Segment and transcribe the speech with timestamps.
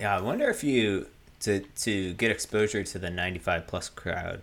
[0.00, 1.08] Yeah, I wonder if you
[1.40, 4.42] to to get exposure to the 95 plus crowd,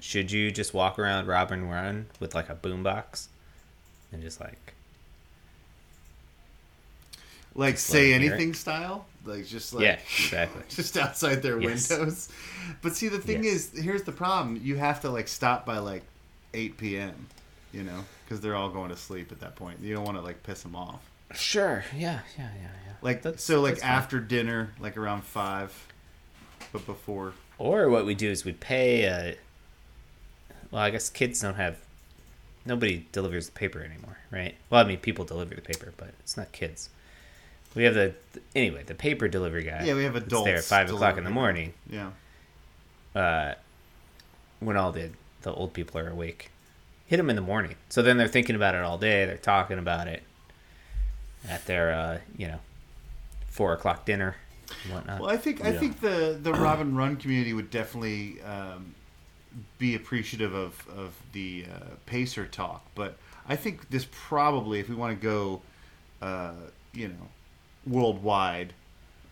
[0.00, 3.28] should you just walk around Robin Run with like a boombox
[4.12, 4.74] and just like
[7.54, 10.62] like Just say let 'em hear anything style, like just like yeah, exactly.
[10.68, 12.00] just outside their Yes.
[12.00, 12.28] windows.
[12.82, 13.44] But see, the thing Yes.
[13.44, 16.04] is, here's the problem: you have to like stop by like
[16.54, 17.28] 8 p.m.
[17.72, 19.80] You know, because they're all going to sleep at that point.
[19.82, 21.02] You don't want to like piss them off.
[21.34, 21.84] Sure.
[21.94, 22.20] Yeah.
[22.38, 22.48] Yeah.
[22.56, 22.62] Yeah.
[22.86, 22.92] Yeah.
[23.02, 23.90] Like That's- so, like that's fine.
[23.92, 25.86] after dinner, like around five,
[26.72, 27.34] but before.
[27.58, 29.08] Or what we do is we pay.
[29.08, 29.34] Uh,
[30.70, 31.76] well, I guess kids don't have.
[32.66, 34.54] Nobody delivers the paper anymore, right?
[34.68, 36.90] Well, I mean, people deliver the paper, but it's not kids.
[37.74, 38.14] We have the
[38.56, 39.84] anyway the paper delivery guy.
[39.84, 40.44] Yeah, we have that's adults.
[40.46, 41.72] there at five o'clock in the morning.
[41.88, 42.10] Yeah.
[43.14, 43.54] uh,
[44.60, 45.10] when all the
[45.42, 46.50] the old people are awake.
[47.06, 47.76] Hit them in the morning.
[47.88, 49.24] So then they're thinking about it all day.
[49.24, 50.22] They're talking about it
[51.46, 52.58] at their uh, you know
[53.48, 54.36] four o'clock dinner
[54.84, 55.20] and whatnot.
[55.20, 55.80] Well, I think I Yeah.
[55.80, 58.94] think the the Robin Run community would definitely um,
[59.78, 63.16] be appreciative of of the uh, pacer talk, but
[63.48, 65.62] I think this probably, if we want to go,
[66.20, 66.52] uh,
[66.92, 67.28] you know,
[67.86, 68.74] worldwide,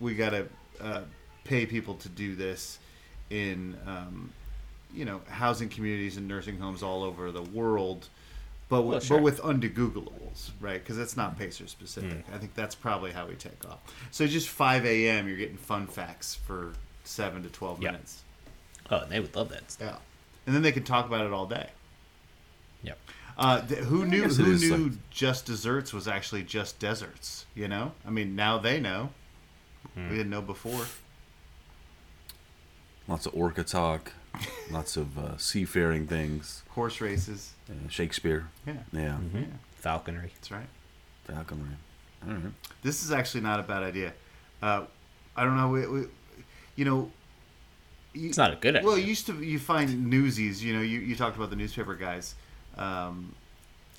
[0.01, 0.47] we got to
[0.81, 1.03] uh,
[1.45, 2.79] pay people to do this
[3.29, 4.31] in um,
[4.95, 8.09] you know housing communities and nursing homes all over the world.
[8.69, 9.17] But with, Well, sure.
[9.19, 10.83] but with undegooglables, right?
[10.83, 12.25] Because that's not pacer specific.
[12.35, 13.79] I think that's probably how we take off.
[14.11, 15.29] So just 5 a.m.
[15.29, 16.73] You're getting fun facts for
[17.05, 17.93] seven to 12 Yeah.
[17.93, 18.23] minutes.
[18.91, 19.71] oh, and they would love that.
[19.71, 19.89] Stuff.
[19.93, 19.97] Yeah,
[20.47, 21.71] and then they can talk about it all day.
[22.83, 22.99] Yep.
[23.39, 24.23] Uh, th- who knew?
[24.23, 24.77] guess it Who is knew?
[24.89, 27.47] like- just desserts was actually just deserts.
[27.55, 29.11] You know, I mean, now they know.
[29.95, 30.09] Hmm.
[30.11, 30.87] We didn't know before.
[33.09, 34.13] Lots of orca talk,
[34.71, 37.53] lots of uh, seafaring things, Horse races.
[37.71, 38.49] Uh, Shakespeare.
[38.67, 39.45] Yeah, Yeah, hmm Yeah.
[39.79, 40.31] Falconry.
[40.35, 40.67] that's right.
[41.25, 41.77] falconry.
[42.27, 42.53] All right.
[42.83, 44.13] This is actually not a bad idea.
[44.63, 44.85] Uh,
[45.37, 45.69] I don't know.
[45.69, 46.05] We, we,
[46.77, 47.11] you know,
[48.15, 48.87] you, It's not a good idea.
[48.87, 50.65] Well, you used to you find newsies.
[50.65, 52.35] You know, you, you talked about the newspaper guys.
[52.79, 53.35] Um,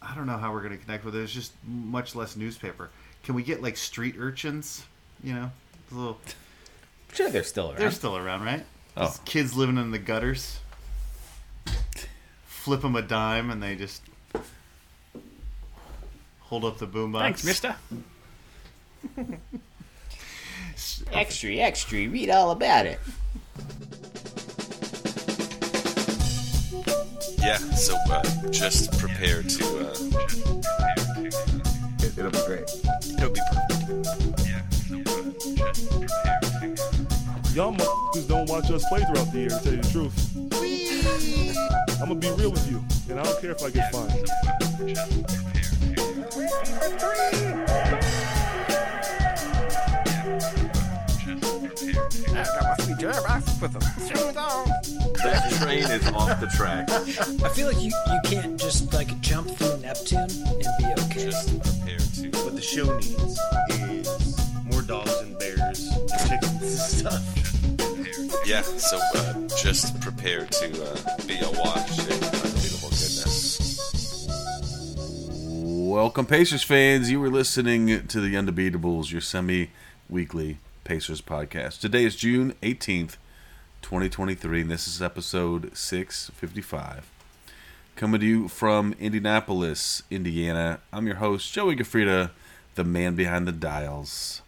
[0.01, 1.19] I don't know how we're going to connect with it.
[1.19, 2.89] There's just much less newspaper.
[3.23, 4.83] Can we get like street urchins?
[5.23, 5.51] You know,
[5.91, 6.19] a little.
[7.13, 7.77] sure, they're still around.
[7.79, 8.65] They're still around, right?
[8.95, 9.05] Oh.
[9.05, 10.59] Just kids living in the gutters.
[12.67, 14.01] Flip them a dime and they just
[16.41, 17.19] hold up the boombox.
[17.21, 17.75] Thanks, Mister.
[21.13, 21.99] extra, extra.
[22.09, 22.99] Read all about it.
[27.39, 29.65] Yeah, so uh, just prepare to.
[29.79, 29.95] Uh,
[32.03, 32.69] It, it'll be great.
[33.17, 33.81] it'll be perfect.
[37.55, 40.33] Y'all motherfuckers don't watch us play throughout the year, to tell you the truth.
[41.99, 44.27] I'm gonna be real with you, and I don't care if I get fined.
[55.23, 56.89] That train is off the track.
[56.89, 61.25] I feel like you, you can't just like jump through Neptune and be okay.
[61.25, 62.29] Just prepare to.
[62.43, 63.39] What the show needs
[63.71, 67.36] is more dogs and bears and chickens and stuff.
[68.47, 70.95] Yeah, so uh, just prepare to uh,
[71.27, 73.59] be awash in unbelievable goodness.
[75.65, 77.11] Welcome, Pacers fans.
[77.11, 81.81] You were listening to the Undebeatables, your semi-weekly Pacers podcast.
[81.81, 83.17] Today is June eighteenth,
[83.81, 87.11] twenty twenty-three, and this is episode six fifty-five.
[87.97, 90.79] Coming to you from Indianapolis, Indiana.
[90.93, 92.31] I'm your host, Joey Gafrida,
[92.75, 94.41] the man behind the dials.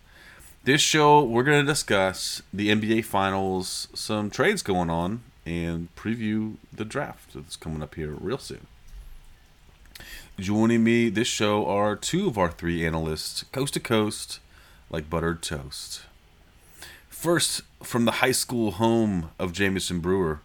[0.65, 6.55] This show, we're going to discuss the NBA Finals, some trades going on, and preview
[6.73, 8.67] the draft that's coming up here real soon.
[10.37, 14.41] Joining me this show are two of our three analysts, coast to coast,
[14.89, 16.01] like buttered toast.
[17.07, 20.41] First, from the high school home of Jameson Brewer,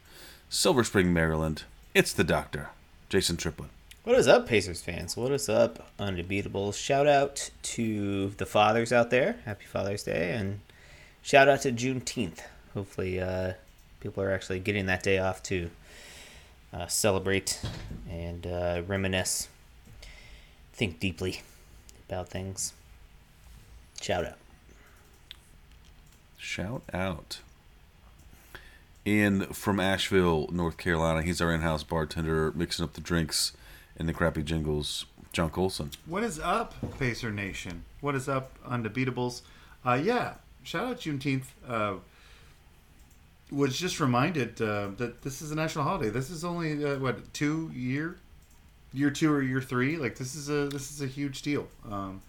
[0.49, 2.69] Silver Spring, Maryland, it's the doctor,
[3.09, 3.71] Jason Triplett.
[4.05, 5.17] What is up, Pacers fans?
[5.17, 6.75] What is up, Undebeatables?
[6.75, 9.37] Shout out to the fathers out there.
[9.47, 10.33] Happy Father's Day.
[10.33, 10.61] And
[11.23, 12.41] shout out to Juneteenth.
[12.75, 13.55] Hopefully, uh,
[14.01, 15.71] people are actually getting that day off to
[16.75, 17.63] uh, celebrate
[18.11, 19.49] and uh, reminisce,
[20.75, 21.41] think deeply
[22.07, 22.75] about things.
[24.03, 24.39] Shout out.
[26.37, 27.39] Shout out.
[29.07, 33.53] And from Asheville, North Carolina, he's our in-house bartender, mixing up the drinks
[33.99, 35.07] and the crappy jingles.
[35.33, 35.91] John Colson.
[36.07, 37.85] What is up, Pacer Nation?
[38.01, 39.43] What is up, Undebeatables?
[39.85, 41.47] Uh, yeah, shout out Juneteenth.
[41.69, 41.95] Uh,
[43.51, 46.11] was just reminded uh, that this is a national holiday.
[46.11, 48.17] This is only uh, what two year,
[48.93, 49.97] year two or year three.
[49.97, 51.67] Like this is a this is a huge deal.
[51.91, 52.23] Um,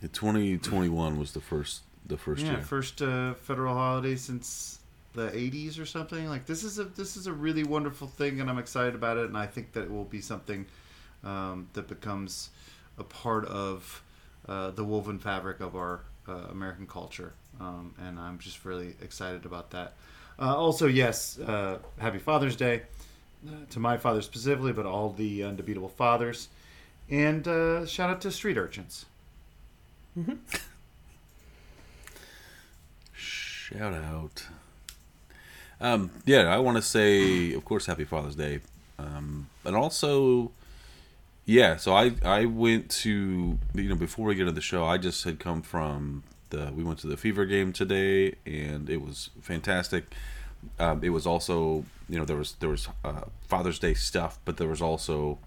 [0.00, 2.62] Yeah, 2021 was the first the first yeah, year.
[2.62, 4.78] first uh, federal holiday since
[5.14, 6.28] the 80s or something.
[6.28, 9.26] Like this is a this is a really wonderful thing, and I'm excited about it.
[9.26, 10.66] And I think that it will be something
[11.24, 12.50] um, that becomes
[12.98, 14.02] a part of
[14.48, 17.32] uh, the woven fabric of our uh, American culture.
[17.60, 19.94] Um, and I'm just really excited about that.
[20.38, 22.82] Uh, also, yes, uh, Happy Father's Day
[23.46, 26.48] uh, to my father specifically, but all the undebeatable fathers.
[27.10, 29.04] And uh, shout out to street urchins.
[33.12, 34.46] Shout out.
[35.80, 38.60] Um, yeah, I want to say, of course, Happy Father's Day,
[38.98, 40.52] um, and also,
[41.52, 41.76] yeah.
[41.76, 45.24] So I I went to you know before we get to the show, I just
[45.24, 50.04] had come from the we went to the Fever game today, and it was fantastic.
[50.78, 54.56] Um, it was also you know there was there was uh, Father's Day stuff, but
[54.56, 55.38] there was also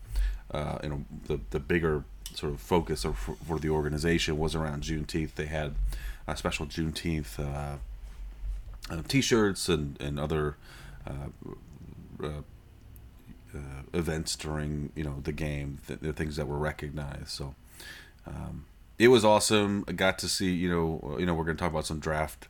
[0.51, 2.03] uh, you know the the bigger
[2.35, 5.35] sort of focus for, for the organization was around Juneteenth.
[5.35, 5.73] They had
[6.27, 7.39] a special Juneteenth.
[7.39, 7.77] Uh,
[8.87, 10.57] uh, t-shirts and and other
[11.07, 11.29] uh,
[13.55, 17.29] uh, uh, events during you know the game, th- the things that were recognized.
[17.29, 17.55] So
[18.27, 18.65] um,
[18.99, 19.85] it was awesome.
[19.87, 22.47] I got to see you know you know we're going to talk about some draft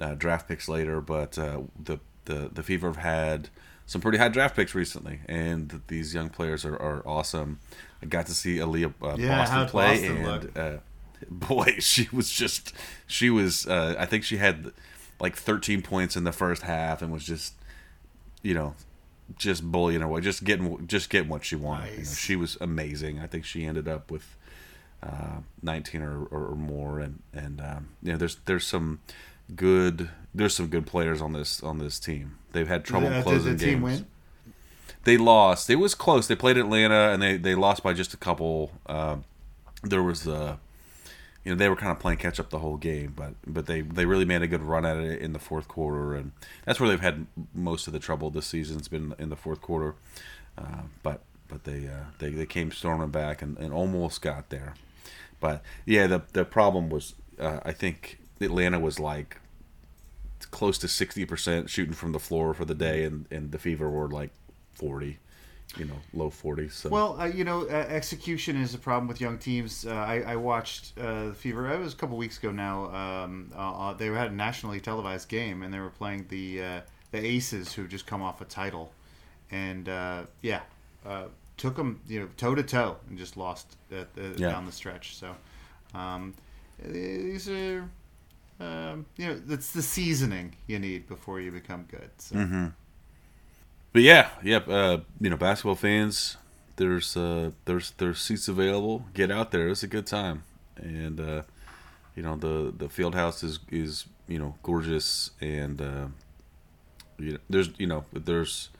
[0.00, 3.48] uh, draft picks later, but uh, the the the Fever have had
[3.86, 7.58] some pretty high draft picks recently, and these young players are, are awesome.
[8.02, 10.78] I got to see Aliyah uh, Yeah, Boston play, Boston and uh,
[11.30, 12.72] boy, she was just
[13.06, 13.66] she was.
[13.66, 14.72] Uh, I think she had
[15.18, 17.54] like 13 points in the first half and was just
[18.42, 18.74] you know
[19.38, 22.56] just bullying her way just getting just getting what she wanted you know, she was
[22.60, 24.36] amazing i think she ended up with
[25.02, 29.00] uh, 19 or, or, or more and and um, you know there's there's some
[29.56, 33.56] good there's some good players on this on this team they've had trouble Uh, closing
[33.56, 34.06] the team games win?
[35.04, 35.70] they lost.
[35.70, 36.26] It was close.
[36.28, 38.70] They played Atlanta and they, they lost by just a couple.
[38.84, 39.24] Um,
[39.82, 40.56] there was uh,
[41.44, 43.80] you know they were kind of playing catch up the whole game, but but they
[43.80, 46.32] they really made a good run at it in the fourth quarter, and
[46.64, 48.78] that's where they've had most of the trouble this season.
[48.78, 49.94] It's been in the fourth quarter,
[50.58, 54.74] uh, but but they uh, they they came storming back and, and almost got there,
[55.40, 59.38] but yeah the the problem was uh, I think Atlanta was like
[60.50, 64.08] close to 60% shooting from the floor for the day and, and the fever were
[64.08, 64.30] like
[64.72, 65.18] 40
[65.78, 69.20] you know low 40s so Well, uh, you know, uh, execution is a problem with
[69.20, 69.86] young teams.
[69.86, 71.72] Uh, I, I watched uh, the Fever.
[71.72, 72.86] It was a couple weeks ago now.
[72.94, 73.58] Um, uh,
[73.90, 76.80] uh, they had a nationally televised game, and they were playing the uh,
[77.12, 78.92] the Aces, who just come off a title,
[79.50, 80.60] and uh, yeah,
[81.06, 81.24] uh,
[81.56, 84.50] took them you know toe to toe and just lost at the, Yeah.
[84.50, 85.16] down the stretch.
[85.16, 85.34] So
[85.94, 86.34] um,
[86.84, 87.88] these are.
[88.60, 92.10] Um, you know, that's the seasoning you need before you become good.
[92.18, 92.36] So.
[92.36, 92.66] Mm-hmm.
[93.92, 96.36] But yeah yep uh, you know basketball fans
[96.76, 100.42] there's uh there's there's seats available get out there it's a good time
[100.76, 101.42] and uh
[102.16, 106.06] you know the the field house is is you know gorgeous and uh
[107.18, 108.70] you know, there's you know there's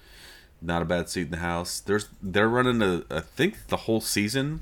[0.62, 4.00] not a bad seat in the house there's they're running a i think the whole
[4.00, 4.60] season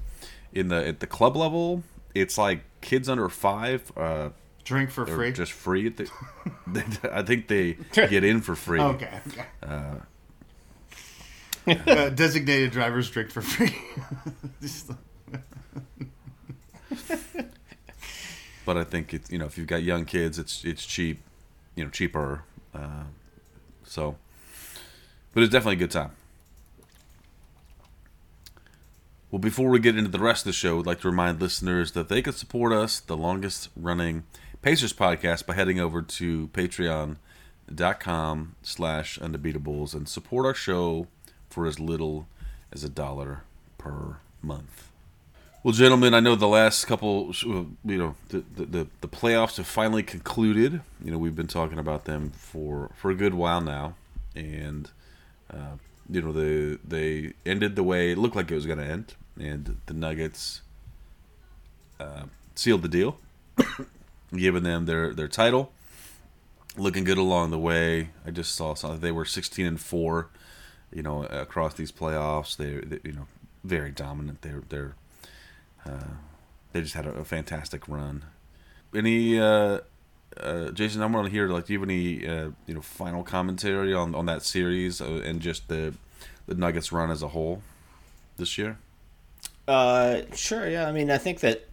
[0.53, 1.83] in the at the club level
[2.15, 4.31] it's like kids under five uh
[4.65, 5.33] Drink for free.
[5.33, 6.11] just free at the,
[7.13, 9.21] i think they get in for free Okay.
[9.29, 9.45] okay.
[9.63, 9.95] uh,
[11.87, 13.75] uh, designated drivers drink for free.
[18.69, 21.23] But I think it's you know if you've got young kids, it's it's cheap,
[21.75, 22.43] you know, cheaper.
[22.75, 23.05] Uh,
[23.83, 24.17] so,
[25.33, 26.11] but it's definitely a good time.
[29.31, 31.93] Well, before we get into the rest of the show, I'd like to remind listeners
[31.93, 34.25] that they can support us, the longest running
[34.61, 37.17] Pacers podcast, by heading over to patreon.com
[38.61, 41.07] slash undebeatables and support our show
[41.59, 42.29] for as little
[42.73, 43.43] as a dollar
[43.79, 44.93] per month.
[45.65, 50.05] Well, gentlemen, I know the last couple, you know, the, the, the, playoffs have finally
[50.05, 50.83] concluded.
[51.03, 53.97] You know, we've been talking about them for, for a good while now.
[54.37, 54.89] And,
[55.53, 58.87] uh, you know, they, they ended the way it looked like it was going to
[58.87, 59.17] end.
[59.37, 60.63] And the Nuggets
[61.99, 63.19] uh, sealed the deal,
[64.33, 65.73] giving them their, their title.
[66.77, 68.11] Looking good along the way.
[68.25, 69.01] I just saw something.
[69.01, 70.29] They were 16 and 4,
[70.93, 72.57] you know, across these playoffs.
[72.57, 73.27] They, they you know,
[73.65, 74.43] very dominant.
[74.43, 74.95] They're, they're,
[75.87, 76.15] uh,
[76.73, 78.25] they just had a, a fantastic run.
[78.95, 79.81] Any uh,
[80.39, 81.03] uh, Jason?
[81.03, 84.15] I want to hear like, do you have any uh, you know final commentary on,
[84.15, 85.95] on that series uh, and just the
[86.47, 87.63] the Nuggets run as a whole
[88.39, 88.79] this year?
[89.67, 90.67] Uh, sure.
[90.69, 90.89] Yeah.
[90.89, 91.69] I mean, I think that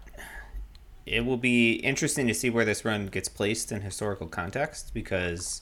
[1.06, 5.62] it will be interesting to see where this run gets placed in historical context because,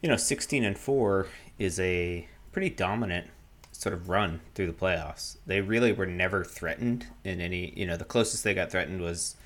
[0.00, 1.26] you know, sixteen and four
[1.58, 3.28] is a pretty dominant
[3.72, 5.38] sort of run through the playoffs.
[5.46, 7.72] They really were never threatened in any.
[7.76, 9.36] You know, the closest they got threatened was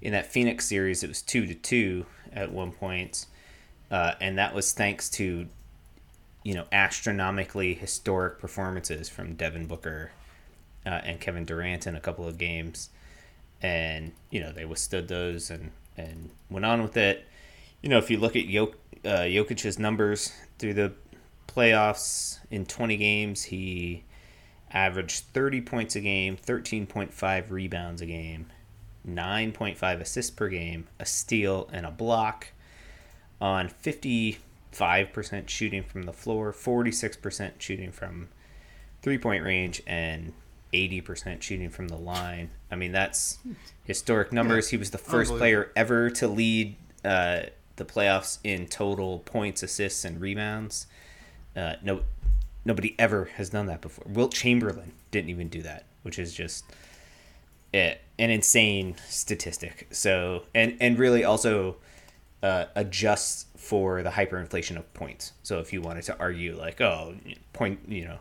[0.00, 3.26] in that Phoenix series, it was two to two at one point,
[3.90, 5.46] uh, and that was thanks to
[6.42, 10.12] you know astronomically historic performances from Devin Booker
[10.84, 12.90] uh, and Kevin Durant in a couple of games,
[13.60, 17.26] and you know they withstood those and and went on with it.
[17.82, 18.74] You know, if you look at Jok-
[19.04, 20.92] uh, Jokic's numbers through the
[21.46, 24.04] playoffs in 20 games, he
[24.70, 28.46] averaged 30 points a game, 13.5 rebounds a game,
[29.08, 32.48] 9.5 assists per game, a steal, and a block
[33.40, 34.38] on 55%
[35.48, 38.28] shooting from the floor, 46% shooting from
[39.02, 40.32] three point range, and
[40.72, 42.50] 80% shooting from the line.
[42.70, 43.38] I mean, that's
[43.84, 44.68] historic numbers.
[44.68, 47.42] He was the first player ever to lead uh,
[47.76, 50.86] the playoffs in total points, assists, and rebounds.
[51.56, 52.02] Uh, no,
[52.64, 54.04] nobody ever has done that before.
[54.08, 56.64] Wilt Chamberlain didn't even do that, which is just
[57.72, 59.88] eh, an insane statistic.
[59.90, 61.76] So, and and really also
[62.42, 65.32] uh, adjusts for the hyperinflation of points.
[65.42, 67.14] So, if you wanted to argue like, oh,
[67.52, 68.18] point, you know,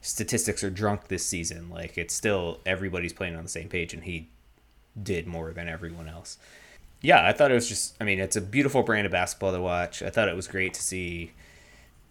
[0.00, 4.04] statistics are drunk this season, like it's still everybody's playing on the same page, and
[4.04, 4.28] he
[5.00, 6.38] did more than everyone else.
[7.02, 7.94] Yeah, I thought it was just.
[8.00, 10.02] I mean, it's a beautiful brand of basketball to watch.
[10.02, 11.32] I thought it was great to see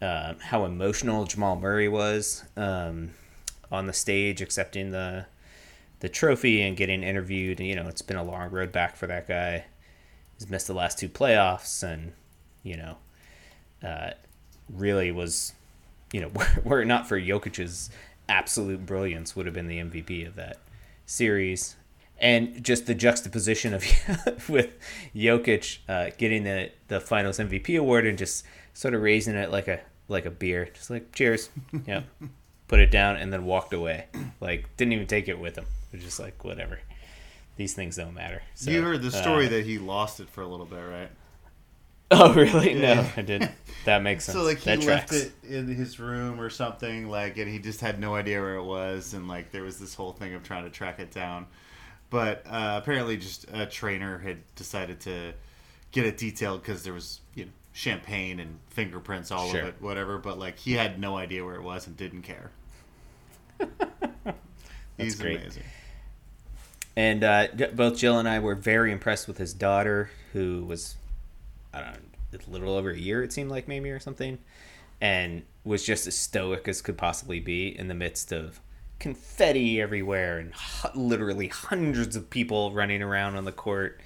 [0.02, 3.12] um, how emotional Jamal Murray was um,
[3.72, 5.26] on the stage, accepting the
[6.02, 7.60] the trophy and getting interviewed.
[7.60, 9.66] You know, it's been a long road back for that guy.
[10.38, 12.14] He's missed the last two playoffs, and
[12.64, 12.98] you know,
[13.84, 14.12] uh,
[14.70, 15.54] really was,
[16.12, 17.90] you know, were, were it not for Jokic's
[18.28, 20.58] absolute brilliance, would have been the MVP of that
[21.06, 21.76] series.
[22.18, 23.84] And just the juxtaposition of
[24.50, 24.70] with
[25.14, 28.46] Jokic uh, getting the the Finals MVP award and just
[28.76, 31.50] sort of raising it like a like a beer, just like cheers,
[31.88, 32.04] yeah,
[32.68, 34.06] put it down and then walked away.
[34.40, 35.66] Like didn't even take it with him.
[35.92, 36.80] It was just like whatever.
[37.56, 38.44] These things don't matter.
[38.54, 41.10] So, you heard the story uh, that he lost it for a little bit, right?
[42.12, 42.80] Oh really?
[42.80, 43.02] Yeah.
[43.02, 43.52] No, I didn't.
[43.86, 44.38] That makes sense.
[44.38, 45.24] So like he that left tracks.
[45.24, 48.64] it in his room or something, like, and he just had no idea where it
[48.64, 51.48] was, and like there was this whole thing of trying to track it down.
[52.12, 55.34] But uh, apparently, just a trainer had decided to
[55.92, 59.62] get it detailed because there was you know champagne and fingerprints all Sure.
[59.64, 60.18] of it, whatever.
[60.18, 62.50] But like he had no idea where it was and didn't care.
[64.98, 65.42] He's great.
[65.42, 65.64] amazing.
[66.96, 70.96] And uh, both Jill and I were very impressed with his daughter, who was,
[71.74, 74.38] I don't know, a little over a year, it seemed like maybe or something,
[75.02, 78.62] and was just as stoic as could possibly be in the midst of
[79.00, 80.54] confetti everywhere and
[80.96, 84.00] literally hundreds of people running around on the court.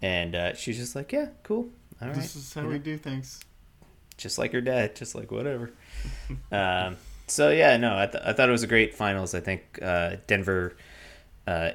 [0.00, 1.68] And uh, she's just like, yeah, cool.
[2.02, 2.16] All right.
[2.16, 3.38] This is how you we do things.
[4.16, 5.72] just like your dad, just like whatever.
[6.52, 6.96] um,
[7.28, 9.34] so yeah, no, I, th- I thought it was a great finals.
[9.36, 10.76] I think uh, Denver
[11.46, 11.70] uh,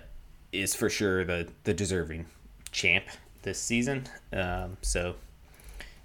[0.52, 2.26] is for sure the the deserving
[2.72, 3.06] champ
[3.44, 4.04] this season.
[4.34, 5.16] Um, so,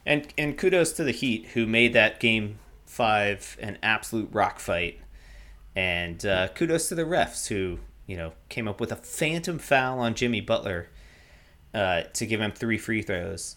[0.07, 5.01] and and kudos to the Heat who made that game five an absolute rock fight,
[5.75, 9.99] and uh, kudos to the refs who you know came up with a phantom foul
[9.99, 10.91] on Jimmy Butler
[11.75, 13.57] uh, to give him three free throws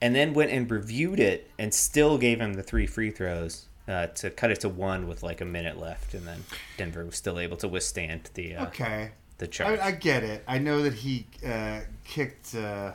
[0.00, 4.06] and then went and reviewed it and still gave him the three free throws uh,
[4.08, 6.44] to cut it to one with like a minute left, and then
[6.76, 9.10] Denver was still able to withstand the uh, Okay.
[9.38, 9.78] the charge.
[9.80, 10.44] I, I get it.
[10.46, 12.92] I know that he uh, kicked uh,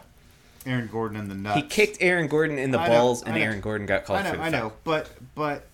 [0.66, 1.58] Aaron Gordon in the nuts.
[1.58, 3.38] he kicked Aaron Gordon in the I balls, I and.
[3.38, 4.60] Aaron Gordon got called I know, for the I foul.
[4.70, 5.68] know, but but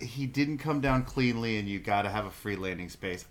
[0.00, 3.24] he didn't come down cleanly, and you got to have a free landing space.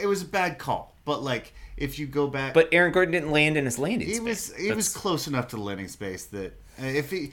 [0.00, 3.30] It was a bad call, but like if you go back, But Aaron Gordon didn't
[3.30, 4.50] land in his landing he space.
[4.50, 7.32] was he was close enough to the landing space that if he,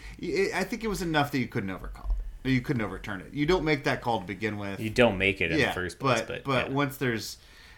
[0.54, 3.34] I think it was enough that you couldn't overcall it, you couldn't overturn it.
[3.34, 4.80] You don't make that call to begin with.
[4.80, 6.74] you don't make it in yeah, the first place, but but, yeah.
[6.74, 7.38] once there's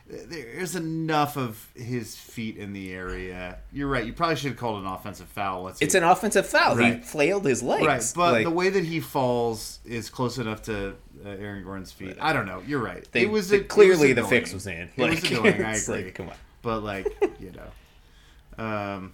[0.10, 3.60] there's enough of his feet in the area.
[3.72, 4.04] You're right.
[4.04, 5.64] You probably should have called an offensive foul.
[5.64, 6.78] Let's it's an offensive foul.
[6.78, 7.86] He flailed his legs.
[7.86, 11.92] Right, but Like, the way that he falls is close enough to uh, Aaron Gordon's
[11.92, 12.18] feet.
[12.20, 12.64] I don't know.
[12.66, 13.08] You're right.
[13.12, 14.90] they, it was they- a, it clearly was the fix was in.
[14.96, 15.64] It was Like, annoying.
[15.64, 16.04] I agree.
[16.06, 16.36] like, come on.
[16.64, 17.06] But like
[17.40, 19.14] you know, um,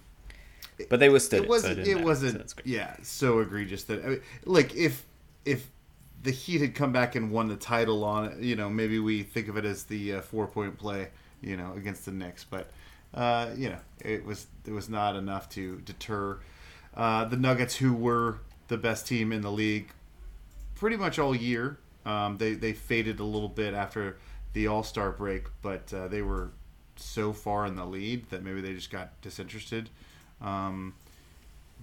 [0.89, 1.43] But they withstood it.
[1.43, 1.75] it wasn't.
[1.77, 2.55] didn't it matter, wasn't.
[2.55, 2.67] great.
[2.67, 5.05] yeah, so egregious that I mean, like if
[5.45, 5.69] if
[6.23, 9.23] the Heat had come back and won the title on it, you know, maybe we
[9.23, 11.09] think of it as the uh, four point play,
[11.41, 12.43] you know, against the Knicks.
[12.43, 12.69] But
[13.13, 16.39] uh, you know, it was it was not enough to deter
[16.95, 19.91] uh, the Nuggets, who were the best team in the league
[20.75, 21.77] pretty much all year.
[22.05, 24.17] Um, they they faded a little bit after
[24.53, 26.51] the All Star break, but uh, they were
[26.95, 29.89] so far in the lead that maybe they just got disinterested.
[30.45, 30.93] Um,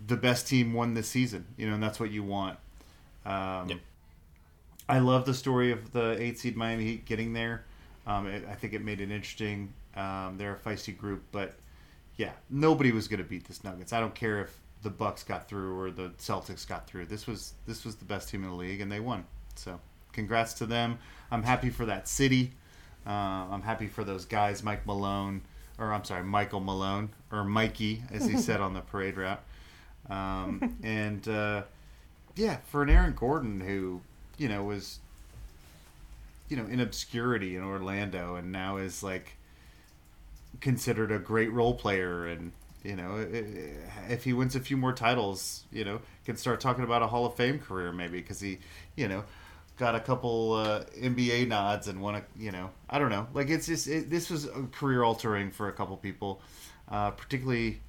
[0.07, 2.59] the best team won this season, you know, and that's what you want.
[3.27, 3.79] Um, Yep.
[4.89, 7.65] I love the story of the eight seed Miami Heat getting there.
[8.07, 9.73] Um, it, I think it made it interesting.
[9.97, 11.55] Um, they're a feisty group, but
[12.17, 13.93] yeah, nobody was going to beat this Nuggets.
[13.93, 17.07] I don't care if the Bucks got through or the Celtics got through.
[17.07, 19.25] This was this was the best team in the league, and they won.
[19.55, 19.79] So,
[20.13, 20.99] congrats to them.
[21.31, 22.53] I'm happy for that city.
[23.07, 23.11] Uh,
[23.51, 25.43] I'm happy for those guys, Mike Malone,
[25.83, 29.43] or I'm sorry, Michael Malone, or Mikey, as he said on the parade route.
[30.09, 31.63] Um, and uh,
[32.37, 34.01] yeah, for an Aaron Gordon who,
[34.39, 35.01] you know, was,
[36.49, 39.37] you know, in obscurity in Orlando and now is like
[40.61, 42.53] considered a great role player and
[42.85, 43.27] you know
[44.09, 47.25] if he wins a few more titles you know can start talking about a hall
[47.25, 48.59] of fame career maybe because he
[48.95, 49.25] you know
[49.85, 53.49] got a couple uh, nba nods and won a you know i don't know like
[53.51, 56.41] it's just it, this was a career altering for a couple people
[56.89, 57.81] uh, particularly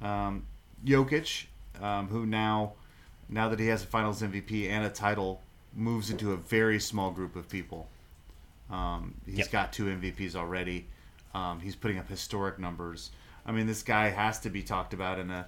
[0.00, 0.44] um,
[0.84, 1.46] Jokic,
[1.80, 2.72] um, who now
[3.28, 5.40] now that he has a finals mvp and a title
[5.74, 7.88] moves into a very small group of people
[8.70, 9.50] um, he's Yep.
[9.50, 10.86] got two MVPs already.
[11.34, 13.10] Um, he's putting up historic numbers.
[13.44, 15.46] I mean, this guy has to be talked about in a,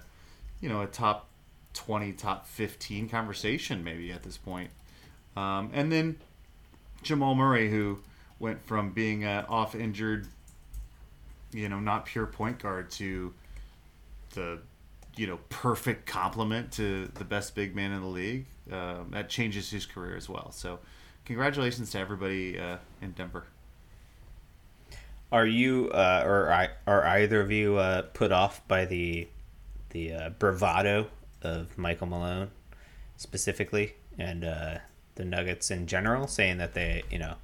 [0.61, 1.27] you know, a top
[1.73, 4.69] twenty, top fifteen conversation maybe at this point.
[5.35, 6.17] Um, and then
[7.03, 7.99] Jamal Murray, who
[8.39, 10.27] went from being a off injured,
[11.51, 13.33] you know, not pure point guard to
[14.33, 14.59] the,
[15.15, 18.45] you know, perfect complement to the best big man in the league.
[18.71, 20.51] Um, that changes his career as well.
[20.51, 20.79] So,
[21.25, 23.45] congratulations to everybody uh, in Denver.
[25.31, 29.27] Are you uh, or I, are either of you uh, put off by the
[29.89, 31.07] the uh, bravado
[31.41, 32.49] of Michael Malone
[33.17, 34.77] specifically and uh,
[35.15, 37.35] the Nuggets in general, saying that they you know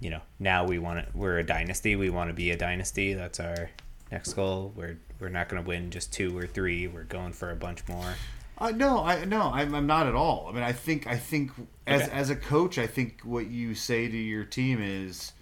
[0.00, 3.14] you know now we want to we're a dynasty, we want to be a dynasty.
[3.14, 3.70] That's our
[4.12, 4.72] next goal.
[4.76, 6.86] We're we're not going to win just two or three.
[6.86, 8.14] We're going for a bunch more.
[8.60, 10.46] Uh, no, I no, I'm, I'm not at all.
[10.48, 11.52] I mean, I think I think
[11.86, 12.12] as Okay.
[12.12, 15.32] as a coach, I think what you say to your team is,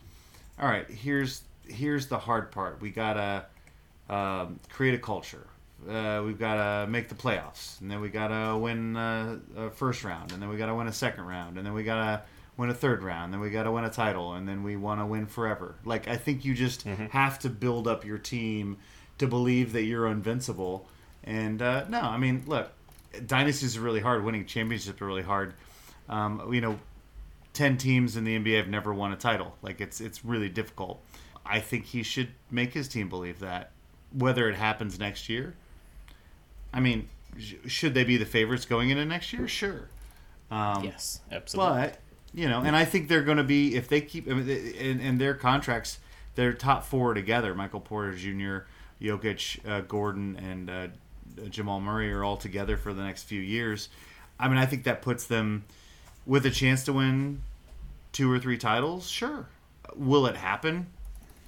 [0.61, 0.89] all right.
[0.91, 2.81] Here's here's the hard part.
[2.81, 3.47] We gotta
[4.11, 5.47] um, create a culture.
[5.89, 9.71] Uh, we've got to make the playoffs, and then we got to win uh, a
[9.71, 11.97] first round, and then we got to win a second round, and then we got
[11.97, 12.23] to
[12.57, 15.01] win a third round, then we got to win a title, and then we want
[15.01, 15.77] to win forever.
[15.85, 18.79] Like I think you just have to build up your team
[19.19, 20.89] to believe that you're invincible.
[21.25, 22.71] And uh, no, I mean, look,
[23.27, 24.25] dynasties are really hard.
[24.25, 25.55] Winning championships are really hard.
[26.09, 26.79] Um, you know,
[27.53, 29.57] ten teams in the NBA have never won a title.
[29.63, 31.03] Like it's it's really difficult.
[31.45, 33.73] I think he should make his team believe that.
[34.13, 35.55] Whether it happens next year,
[36.73, 39.49] I mean, sh- should they be the favorites going into next year?
[39.49, 39.89] Sure.
[40.51, 41.81] Um, Yes, absolutely.
[41.83, 41.99] but
[42.33, 45.01] you know, and I think they're going to be if they keep I mean, in,
[45.01, 45.99] in their contracts,
[46.35, 48.59] their top four together: Michael Porter Jr.,
[49.03, 50.87] Jokic, uh, Gordon, and uh,
[51.49, 53.89] Jamal Murray are all together for the next few years.
[54.39, 55.65] I mean, I think that puts them
[56.27, 57.43] with a chance to win
[58.13, 59.09] two or three titles.
[59.09, 59.49] Sure,
[59.95, 60.89] will it happen?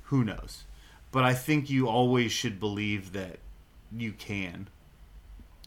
[0.05, 0.65] Who knows?
[1.13, 3.39] But I think you always should believe that
[3.95, 4.69] you can,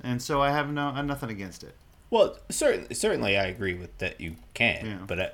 [0.03, 1.75] and so I have no nothing against it.
[2.09, 4.19] Well, certainly, certainly, I agree with that.
[4.19, 4.97] You can, Yeah.
[5.07, 5.31] but I,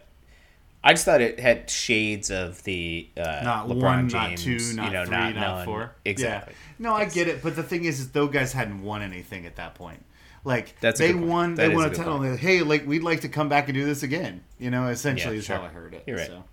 [0.84, 4.74] I just thought it had shades of the uh, not LeBron one, James, not two,
[4.76, 5.92] not you know, three, not, not, knowing- four.
[6.06, 6.54] Exactly.
[6.54, 6.74] Yeah.
[6.90, 9.56] No, I get it, but the thing is, is those guys hadn't won anything at
[9.56, 10.04] that point.
[10.44, 12.18] Like That's they won, That they won a a title.
[12.20, 12.30] point.
[12.30, 14.44] and they- Hey, like we'd like to come back and do this again.
[14.60, 15.58] You know, essentially Yeah, is sure.
[15.58, 16.04] how I heard it.
[16.06, 16.28] You're right.
[16.28, 16.44] So.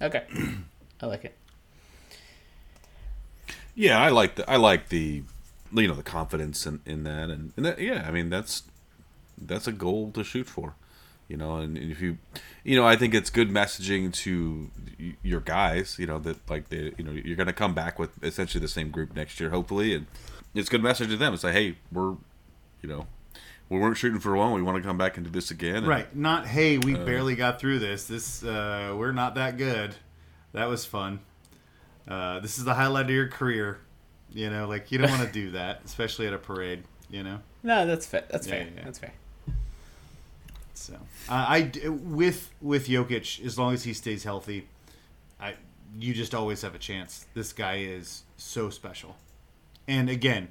[0.00, 0.22] Okay,
[1.02, 1.34] I like it.
[3.74, 5.24] Yeah, I like the I like the
[5.74, 8.62] you know the confidence in, in that and, and that, yeah, I mean that's
[9.40, 10.74] that's a goal to shoot for,
[11.28, 11.56] you know.
[11.56, 12.18] And if you
[12.62, 16.68] you know I think it's good messaging to y- your guys, you know that like
[16.68, 19.94] they you know you're gonna come back with essentially the same group next year hopefully,
[19.94, 20.06] and
[20.54, 21.34] it's good message to them.
[21.34, 22.10] It's like hey we're
[22.82, 23.06] you know
[23.70, 25.76] we weren't shooting for one, we want to come back and do this again.
[25.76, 26.14] And, Right.
[26.14, 27.04] Not hey, we Uh.
[27.04, 28.04] barely got through this.
[28.06, 29.94] This uh, we're not that good.
[30.52, 31.20] That was fun.
[32.06, 33.78] Uh, this is the highlight of your career.
[34.34, 36.82] You know, like you don't want to do that, especially at a parade.
[37.10, 37.38] You know.
[37.66, 38.24] No, that's fair.
[38.30, 38.68] That's Yeah, fair.
[38.76, 38.84] yeah.
[38.84, 39.12] That's fair.
[40.74, 40.92] So
[41.30, 44.66] uh, I d- with with Jokic, as long as he stays healthy,
[45.40, 45.54] I
[45.98, 47.24] you just always have a chance.
[47.32, 49.16] This guy is so special,
[49.88, 50.48] and again,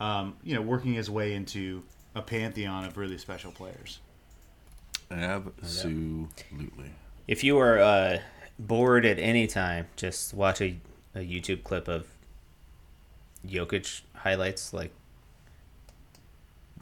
[0.00, 1.84] um, you know, working his way into
[2.16, 4.00] a pantheon of really special players.
[5.08, 6.90] Absolutely.
[7.28, 8.18] If you are uh,
[8.58, 10.78] bored at any time, just watch a,
[11.14, 12.06] a YouTube clip of
[13.48, 14.92] Jokic highlights, like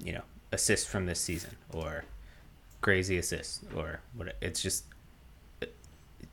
[0.03, 0.23] you know,
[0.53, 2.05] assists from this season or
[2.81, 4.37] crazy assists or what.
[4.41, 4.85] It's just,
[5.61, 5.73] it's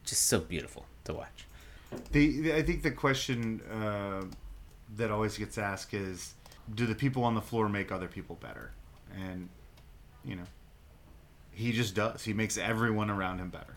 [0.06, 1.46] just so beautiful to watch.
[2.12, 4.24] The, the I think the question uh,
[4.98, 6.34] that always gets asked is,
[6.74, 8.72] do the people on the floor make other people better?
[9.16, 9.50] And
[10.24, 10.48] you know,
[11.52, 12.24] he just does.
[12.24, 13.76] He makes everyone around him better,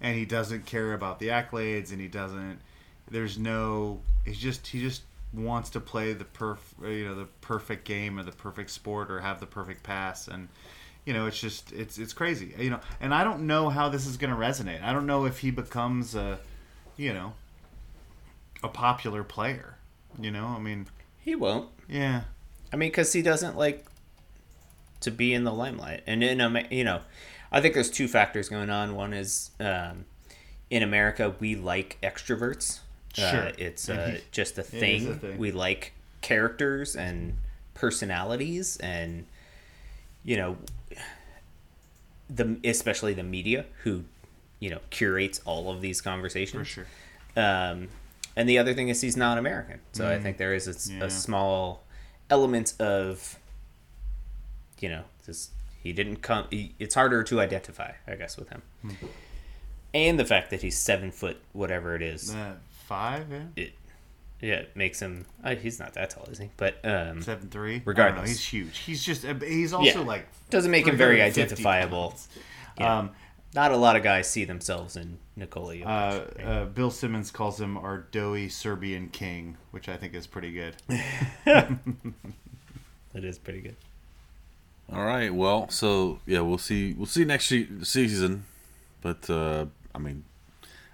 [0.00, 2.58] and he doesn't care about the accolades, and he doesn't.
[3.10, 4.00] There's no.
[4.24, 5.02] He's just he just
[5.32, 9.20] wants to play the perf you know the perfect game or the perfect sport or
[9.20, 10.48] have the perfect pass and
[11.06, 14.06] you know it's just it's it's crazy you know and I don't know how this
[14.06, 14.82] is going to resonate.
[14.82, 16.38] I don't know if he becomes a
[16.96, 17.32] you know
[18.62, 19.76] a popular player.
[20.20, 20.86] You know, I mean,
[21.18, 21.70] He won't.
[21.88, 22.22] yeah.
[22.72, 23.86] I mean, because he doesn't like
[25.00, 26.02] to be in the limelight.
[26.06, 27.00] And in Ama- you know,
[27.50, 28.94] I think there's two factors going on.
[28.94, 30.04] One is um,
[30.70, 32.80] in America we like extroverts.
[33.14, 33.24] Sure.
[33.48, 35.08] Uh, it's uh, just a thing.
[35.10, 35.38] a thing.
[35.38, 37.36] We like characters and
[37.74, 39.26] personalities, and
[40.24, 40.56] you know,
[42.30, 44.04] the especially the media who
[44.60, 46.68] you know curates all of these conversations.
[46.68, 46.86] For sure.
[47.36, 47.88] Um,
[48.36, 50.98] and the other thing is he's not American, so I think there is a, Mm.
[51.00, 51.04] Yeah.
[51.04, 51.84] a small
[52.30, 53.38] element of,
[54.80, 55.50] you know, this
[55.82, 56.46] he didn't come.
[56.50, 58.90] He, it's harder to identify, I guess, with him, Hmm.
[59.92, 62.54] and the fact that he's seven foot, whatever it is, Uh,
[62.92, 63.64] five, yeah.
[63.64, 63.72] it
[64.40, 65.24] yeah it makes him.
[65.44, 66.50] Uh, he's not that tall, is he?
[66.56, 67.76] But um, Seven three.
[67.76, 68.28] I don't know, Regardless.
[68.30, 68.78] he's huge.
[68.78, 69.24] He's just.
[69.24, 70.06] uh, He's also Yeah.
[70.14, 70.26] like.
[70.50, 72.14] doesn't make him very identifiable.
[72.78, 72.98] Yeah.
[72.98, 73.10] Um,
[73.54, 77.76] Not a lot of guys see themselves in Nikola uh, uh, Bill Simmons calls him
[77.76, 80.74] our doughy Serbian king, which I think is pretty good.
[83.12, 83.76] that is pretty good.
[84.92, 85.32] All right.
[85.34, 86.92] Well, so yeah, we'll see.
[86.94, 88.44] We'll see next se- season,
[89.00, 90.24] but uh, I mean,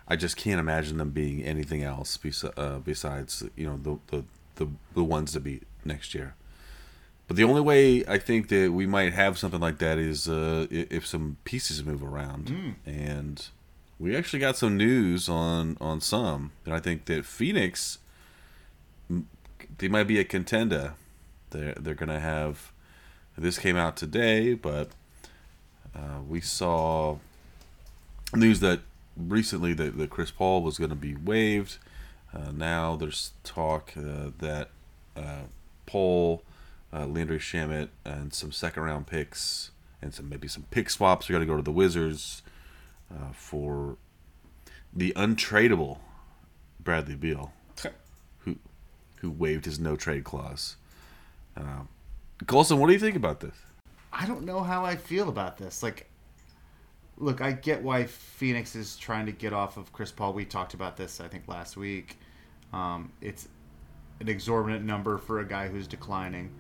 [0.09, 4.25] I just can't imagine them being anything else bes- uh, besides you know the, the
[4.57, 6.35] the the ones to beat next year.
[7.27, 10.67] But the only way I think that we might have something like that is uh,
[10.71, 12.49] if some pieces move around,
[12.87, 13.47] and
[13.99, 17.99] we actually got some news on on some, and I think that Phoenix,
[19.77, 20.95] they might be a contender.
[21.51, 22.73] They're they're gonna have.
[23.37, 24.89] This came out today, but
[25.95, 27.19] uh, we saw
[28.35, 28.81] news that
[29.19, 31.79] recently that, that Chris Paul was going to be waived.
[32.33, 34.71] Uh, now there's talk uh, that
[35.17, 35.45] uh,
[35.87, 36.43] Paul,
[36.93, 41.33] uh, Landry Shamet, and some second round picks and some maybe some pick swaps are
[41.33, 42.43] going to go to the Wizards
[43.13, 43.97] uh, for
[44.95, 45.99] the untradeable
[46.81, 47.53] Bradley Beal,
[48.41, 48.57] who
[49.17, 50.77] who waived his no trade clause.
[51.57, 51.89] Um,
[52.47, 53.55] Colson, what do you think about this?
[54.13, 55.83] I don't know how I feel about this.
[55.83, 56.09] Like,
[57.19, 60.33] look, I get why Phoenix is trying to get off of Chris Paul.
[60.33, 62.19] We talked about this, I think, last week.
[62.73, 63.49] Um, it's
[64.21, 66.53] an exorbitant number for a guy who's declining,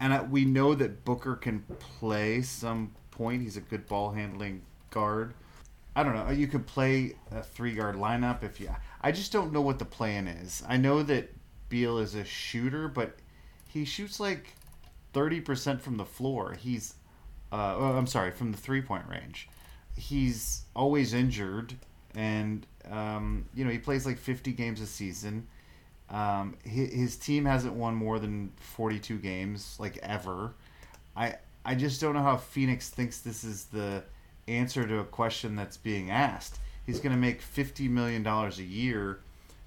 [0.00, 3.42] and we know that Booker can play some point.
[3.42, 5.34] He's a good ball handling guard.
[5.94, 6.30] I don't know.
[6.30, 8.70] You could play a three guard lineup if you.
[9.00, 10.62] I just don't know what the plan is.
[10.68, 11.32] I know that
[11.68, 13.16] Beal is a shooter, but
[13.68, 14.54] he shoots like
[15.12, 16.56] thirty percent from the floor.
[16.58, 16.94] He's,
[17.50, 19.48] uh, oh, I'm sorry, from the three point range.
[19.96, 21.74] He's always injured,
[22.14, 25.46] and um, you know he plays like fifty games a season.
[26.10, 30.54] Um, his, his team hasn't won more than forty two games like ever.
[31.16, 34.02] I I just don't know how Phoenix thinks this is the
[34.48, 36.58] answer to a question that's being asked.
[36.86, 39.20] He's going to make fifty million dollars a year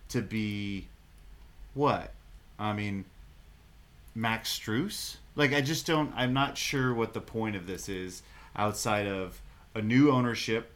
[0.10, 0.88] to be
[1.74, 2.12] what?
[2.60, 3.06] I mean,
[4.14, 5.18] Max Strus?
[5.36, 6.12] Like, I just don't.
[6.16, 8.24] I'm not sure what the point of this is
[8.56, 9.42] outside of
[9.76, 10.72] a new ownership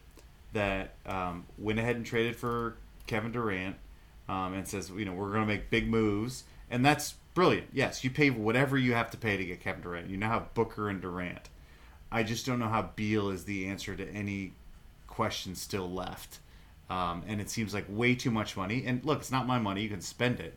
[0.54, 2.76] that um, went ahead and traded for
[3.08, 3.76] Kevin Durant
[4.28, 7.68] um, and says, you know, we're going to make big moves, and that's brilliant.
[7.74, 10.10] Yes, you pay whatever you have to pay to get Kevin Durant.
[10.10, 11.50] You now have Booker and Durant.
[12.12, 14.54] I just don't know how Beal is the answer to any
[15.08, 16.40] question still left.
[16.90, 18.84] Um, and it seems like way too much money.
[18.86, 19.84] And look, it's not my money.
[19.84, 20.56] You can spend it.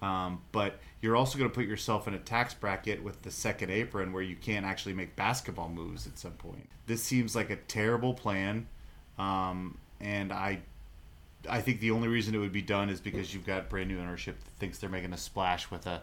[0.00, 3.70] Um, but you're also going to put yourself in a tax bracket with the second
[3.70, 6.68] apron where you can't actually make basketball moves at some point.
[6.86, 8.66] This seems like a terrible plan.
[9.18, 10.60] Um, and I
[11.48, 13.98] I think the only reason it would be done is because you've got brand new
[13.98, 16.02] ownership that thinks they're making a splash with a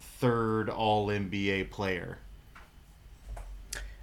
[0.00, 2.18] third all NBA player.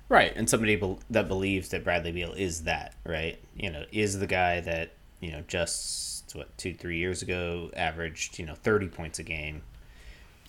[0.07, 3.39] Right, and somebody bel that believes that Bradley Beal is that, right?
[3.55, 8.39] You know, is the guy that you know just what two, three years ago averaged
[8.39, 9.61] you know thirty points a game.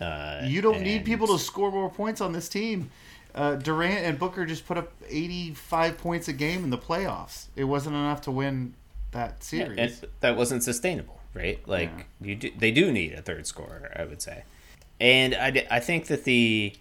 [0.01, 2.91] Uh, You don't need people to score more points on this team.
[3.35, 7.47] Uh, Durant and Booker just put up 85 points a game in the playoffs.
[7.55, 8.75] It wasn't enough to win
[9.13, 9.79] that Yeah, series.
[9.79, 11.61] and that wasn't sustainable, right?
[11.69, 12.29] Like Yeah.
[12.29, 14.45] you, do, they do need a third scorer, I would say.
[15.01, 16.73] And i, I think that the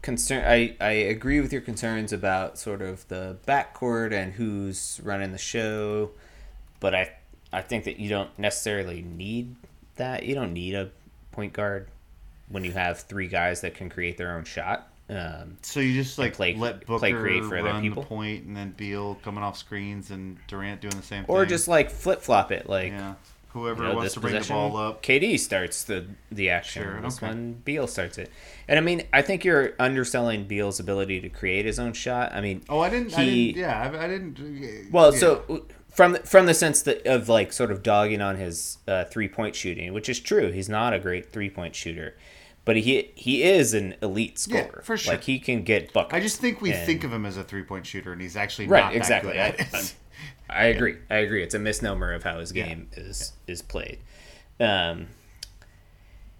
[0.00, 5.32] concern, I, I agree with your concerns about sort of the backcourt and who's running
[5.32, 6.10] the show,
[6.80, 7.10] but I,
[7.52, 9.54] I think that you don't necessarily need
[9.96, 10.24] that.
[10.24, 10.90] You don't need a
[11.32, 11.88] point guard
[12.48, 14.88] when you have three guys that can create their own shot.
[15.10, 18.02] Um, so you just like play- let play Booker create for other run people?
[18.02, 21.48] the point, and then Beal coming off screens, and Durant doing the same or thing.
[21.48, 23.14] just like flip flop it, like yeah,
[23.54, 25.02] Whoever you know, wants to bring the ball up.
[25.02, 26.82] KD starts the the action.
[26.82, 27.28] Sure, this okay.
[27.28, 28.30] one, Beal starts it.
[28.68, 32.32] And I mean, I think you're underselling Beal's ability to create his own shot.
[32.34, 33.16] I mean, Oh, I didn't.
[33.18, 34.92] I didn't yeah, I, I didn't.
[34.92, 35.18] well, yeah.
[35.20, 35.64] so
[35.98, 39.26] from the, from the sense that of like sort of dogging on his uh, three
[39.26, 40.52] point shooting, which is true.
[40.52, 42.16] He's not a great three point shooter,
[42.64, 45.14] but he he is an elite scorer Yeah, for sure.
[45.14, 46.14] Like he can get buckets.
[46.14, 48.36] I just think we And- think of him as a three point shooter, and he's
[48.36, 49.32] actually Right, not exactly.
[49.32, 49.90] that good I-
[50.50, 50.98] I agree.
[51.10, 51.42] I agree.
[51.42, 52.66] It's a misnomer of how his Yeah.
[52.68, 53.98] game is is played.
[54.60, 55.08] Um,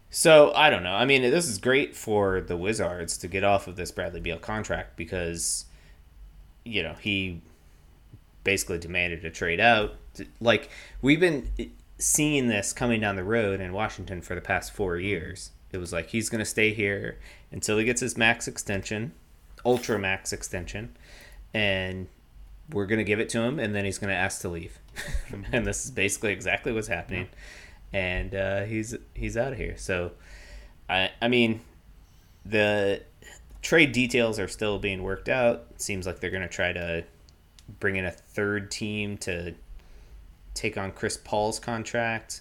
[0.09, 0.95] so I don't know.
[0.95, 4.39] I mean, this is great for the Wizards to get off of this Bradley Beal
[4.39, 5.65] contract because,
[6.65, 7.43] you know, he
[8.45, 9.95] basically demanded a trade out.
[10.41, 10.71] Like
[11.03, 11.51] we've been
[11.99, 15.51] seeing this coming down the road in Washington for the past four years.
[15.73, 17.19] It was like he's going to stay here
[17.53, 19.13] until he gets his max extension,
[19.65, 20.97] ultra max extension,
[21.53, 22.09] and
[22.71, 24.79] we're going to give it to him, and then he's going to ask to leave.
[25.53, 27.29] and this is basically exactly what's happening.
[27.93, 29.77] And uh, he's he's out of here.
[29.77, 30.13] So,
[30.89, 31.61] I I mean,
[32.45, 33.03] the
[33.63, 35.67] trade details are still being worked out.
[35.77, 37.05] Seems like they're going to try to
[37.81, 39.55] bring in a third team to
[40.55, 42.41] take on Chris Paul's contract,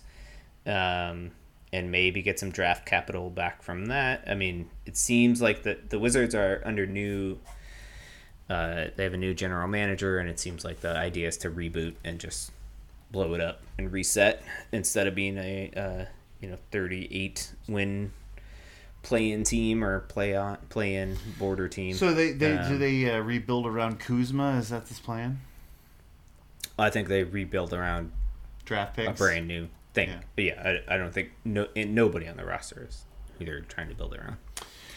[0.65, 1.31] um,
[1.73, 4.23] and maybe get some draft capital back from that.
[4.27, 7.37] I mean, it seems like the the Wizards are under new.
[8.49, 11.49] Uh, they have a new general manager, and it seems like the idea is to
[11.51, 12.51] reboot and just
[13.11, 16.05] blow it up and reset instead of being a uh,
[16.41, 18.11] you know 38 win
[19.07, 21.93] play-in team or play on play-in border team.
[21.93, 24.57] So they, they do Um, they uh, rebuild around Kuzma?
[24.57, 25.39] Is that this plan?
[26.77, 28.11] I think they rebuild around
[28.65, 29.09] Draft picks.
[29.09, 30.09] a brand new thing.
[30.09, 30.19] Yeah.
[30.35, 33.05] But yeah, I, I don't think no nobody on the roster is
[33.39, 34.35] who they're trying to build around.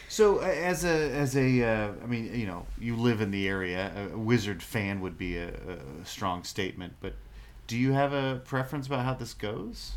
[0.08, 3.46] So uh, as a as a uh, I mean you know you live in the
[3.46, 3.92] area.
[4.12, 7.14] A Wizard fan would be a, a strong statement, but
[7.68, 9.92] do you have a preference about how this goes?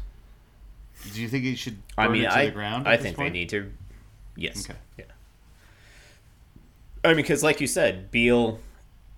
[1.12, 2.88] Do you think it should I mean, it to I the ground?
[2.88, 3.71] I think they need to.
[4.36, 4.67] Yes.
[4.69, 4.78] Okay.
[4.98, 5.06] Yeah.
[7.04, 8.60] I mean, because like you said, Beal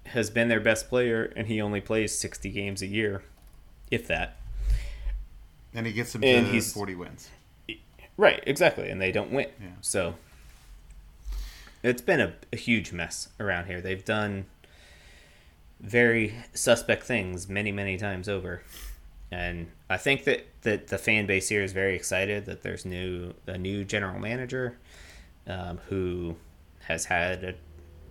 [0.08, 3.24] has been their best player, and he only plays sixty games a year,
[3.92, 4.38] if that.
[5.74, 7.30] and he gets them and he's- forty wins.
[8.18, 9.48] Right, exactly, and they don't win.
[9.60, 9.68] Yeah.
[9.82, 10.16] So
[11.84, 13.82] it's been a, a huge mess around here.
[13.82, 14.46] They've done
[15.82, 18.64] very suspect things many, many times over,
[19.32, 23.34] and I think that, that the fan base here is very excited that there's new
[23.48, 24.78] a new general manager
[25.48, 26.36] um, who
[26.88, 27.54] has had a,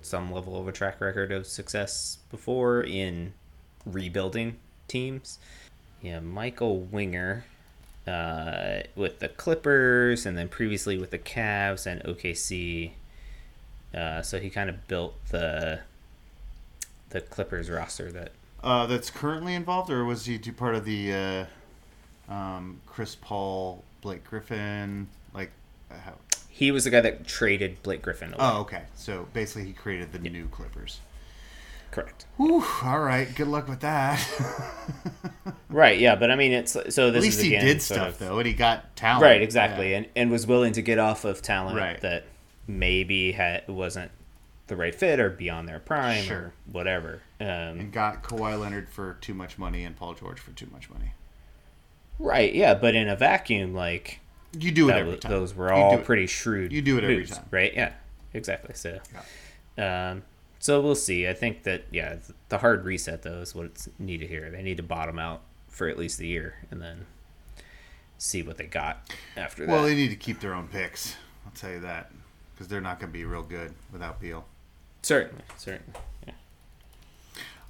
[0.03, 3.33] some level of a track record of success before in
[3.87, 4.57] rebuilding
[4.89, 5.39] teams.
[6.03, 7.45] Yeah, Michael Winger
[8.07, 12.91] uh, with the Clippers, and then previously with the Cavs and OKC.
[13.95, 15.81] Uh, so he kind of built the
[17.11, 22.33] the Clippers roster that Uh, that's currently involved, or was he part of the uh,
[22.33, 25.07] um, Chris Paul, Blake Griffin?
[25.33, 25.51] Like,
[25.91, 26.15] uh, how?
[26.57, 28.29] He was the guy that traded Blake Griffin.
[28.29, 28.37] Away.
[28.39, 28.83] Oh, okay.
[28.95, 31.01] So basically, he created the new Clippers.
[31.91, 32.27] correct.
[32.37, 33.33] Whew, all right.
[33.35, 34.21] Good luck with that.
[35.69, 38.19] Right, yeah, but I mean, it's so this At least is he did stuff of-
[38.21, 39.25] though, and he got talent.
[39.25, 39.97] Right, exactly, Yeah.
[39.99, 42.01] and and was willing to get off of talent Right.
[42.01, 42.27] that
[42.69, 44.13] maybe had wasn't
[44.69, 46.37] the right fit or beyond their prime Sure.
[46.39, 47.23] or whatever.
[47.41, 50.89] Um, and got Kawhi Leonard for too much money and Paul George for too much
[50.89, 51.13] money.
[52.21, 54.21] right, yeah, but in a vacuum, like
[54.59, 55.31] You do it that every time.
[55.31, 56.73] those were You all do pretty shrewd.
[56.73, 57.47] You do it every moves, time.
[57.51, 57.73] right?
[57.75, 57.93] Yeah,
[58.33, 58.75] exactly.
[58.75, 58.99] So,
[59.79, 60.23] um,
[60.59, 61.29] so we'll see.
[61.29, 62.17] I think that yeah,
[62.49, 64.51] the hard reset though is what's needed here.
[64.51, 67.07] They need to bottom out for at least a year and then
[68.19, 69.81] see what they got after Well, that.
[69.83, 71.17] Well, they need to keep their own picks.
[71.45, 72.11] I'll tell you that
[72.55, 74.45] because they're not going to be real good without Beal.
[75.03, 75.93] certainly, certainly.
[76.27, 76.33] Yeah.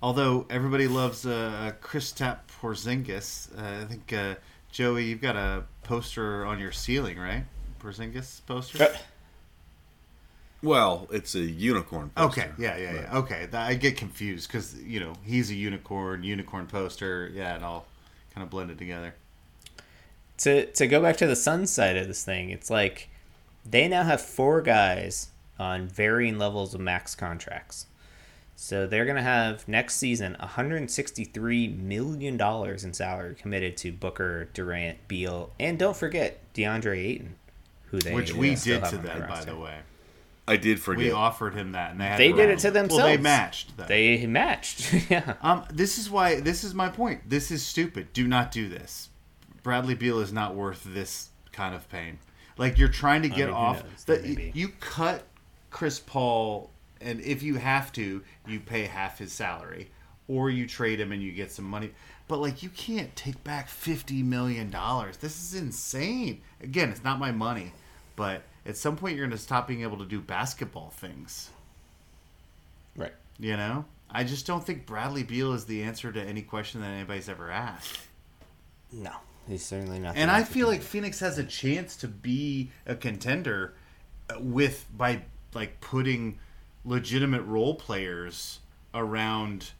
[0.03, 4.35] Although everybody loves uh, Kristaps Porzingis, uh, I think uh,
[4.75, 7.45] Joey, you've got a poster on your ceiling, right?
[7.81, 8.83] Porzingis poster.
[8.83, 8.97] Uh,
[10.65, 12.11] Well, it's a unicorn.
[12.17, 13.19] Poster, Okay, yeah, yeah, but- yeah.
[13.19, 17.87] Okay, I get confused because you know he's a unicorn, unicorn poster, yeah, and all
[18.35, 19.15] kind of blended together.
[20.39, 23.09] to to go back to the Sun side of this thing, it's like
[23.65, 27.87] they now have four guys on varying levels of max contracts.
[28.57, 35.09] So they're gonna have next season 163 million dollars in salary committed to Booker, Durant,
[35.09, 37.35] Beal, and don't forget DeAndre Ayton,
[37.87, 39.79] who they Which we did to on them, by the way.
[40.47, 41.05] I did forget.
[41.05, 43.03] We offered him that, and they had They did it to themselves.
[43.03, 43.77] Well, they matched.
[43.77, 43.85] Though.
[43.85, 44.93] They matched.
[45.11, 45.35] yeah.
[45.40, 46.40] Um, this is why.
[46.40, 47.29] This is my point.
[47.29, 48.12] This is stupid.
[48.12, 49.09] Do not do this.
[49.62, 52.19] Bradley Beal is not worth this kind of pain.
[52.59, 53.83] Like you're trying to get mean, off.
[53.83, 54.05] knows?
[54.05, 55.25] The, you cut
[55.71, 56.71] Chris Paul,
[57.05, 59.90] and if you have to, you pay half his salary,
[60.27, 61.90] or you trade him and you get some money.
[62.27, 65.19] But like you can't take back fifty million dollars.
[65.19, 66.40] This is insane.
[66.62, 67.73] Again, it's not my money,
[68.17, 71.51] but at some point you're going to stop being able to do basketball things.
[72.97, 73.12] Right.
[73.38, 76.88] You know, I just don't think Bradley Beal is the answer to any question that
[76.88, 77.99] anybody's ever asked.
[78.93, 79.12] No,
[79.49, 80.17] he's certainly not.
[80.17, 83.75] And I feel like Phoenix has a chance to be a contender
[84.31, 86.38] uh, with by like putting
[86.85, 88.61] legitimate role players
[88.92, 89.73] around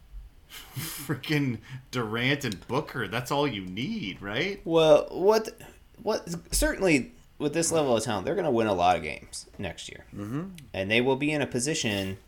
[0.77, 1.59] freaking
[1.91, 3.09] Durant and Booker.
[3.09, 4.61] That's all you need, right?
[4.65, 5.49] Well, what,
[6.03, 6.29] what?
[6.53, 9.89] Certainly, with this level of talent, they're going to win a lot of games next
[9.89, 10.51] year, mm-hmm.
[10.73, 12.19] and they will be in a position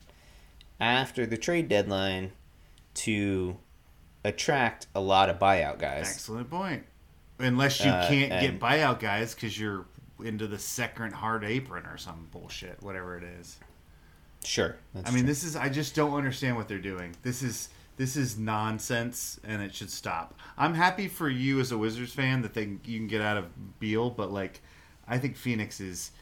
[0.81, 2.33] after the trade deadline
[2.95, 3.57] to
[4.25, 6.09] attract a lot of buyout guys.
[6.11, 6.85] Excellent point.
[7.39, 9.85] Unless you Uh, can't get buyout guys because you're
[10.25, 13.59] into the second hard apron or some bullshit, whatever it is.
[14.47, 14.77] Sure.
[14.95, 15.27] I mean, true.
[15.27, 17.17] this is I just don't understand what they're doing.
[17.23, 20.39] This is this is nonsense, and it should stop.
[20.57, 23.81] I'm happy for you as a Wizards fan that they you can get out of
[23.81, 24.61] Beal, but like,
[25.09, 26.13] I think Phoenix is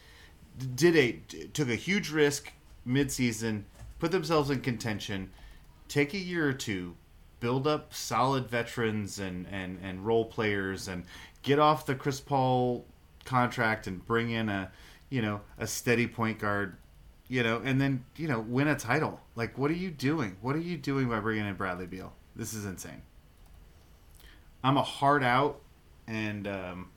[0.74, 1.12] did a
[1.52, 2.50] took a huge risk
[2.86, 3.66] mid-season,
[3.98, 5.30] put themselves in contention,
[5.88, 6.96] take a year or two,
[7.40, 11.04] build up solid veterans and and and role players, and
[11.42, 12.86] get off the Chris Paul
[13.26, 14.70] contract and bring in a
[15.10, 16.76] you know a steady point guard
[17.28, 19.20] you know, and then you know win a title.
[19.34, 20.36] Like, what are you doing?
[20.40, 22.12] What are you doing by bringing in Bradley Beal?
[22.36, 23.02] This is insane.
[24.62, 25.60] I'm a hard out,
[26.06, 26.88] and um,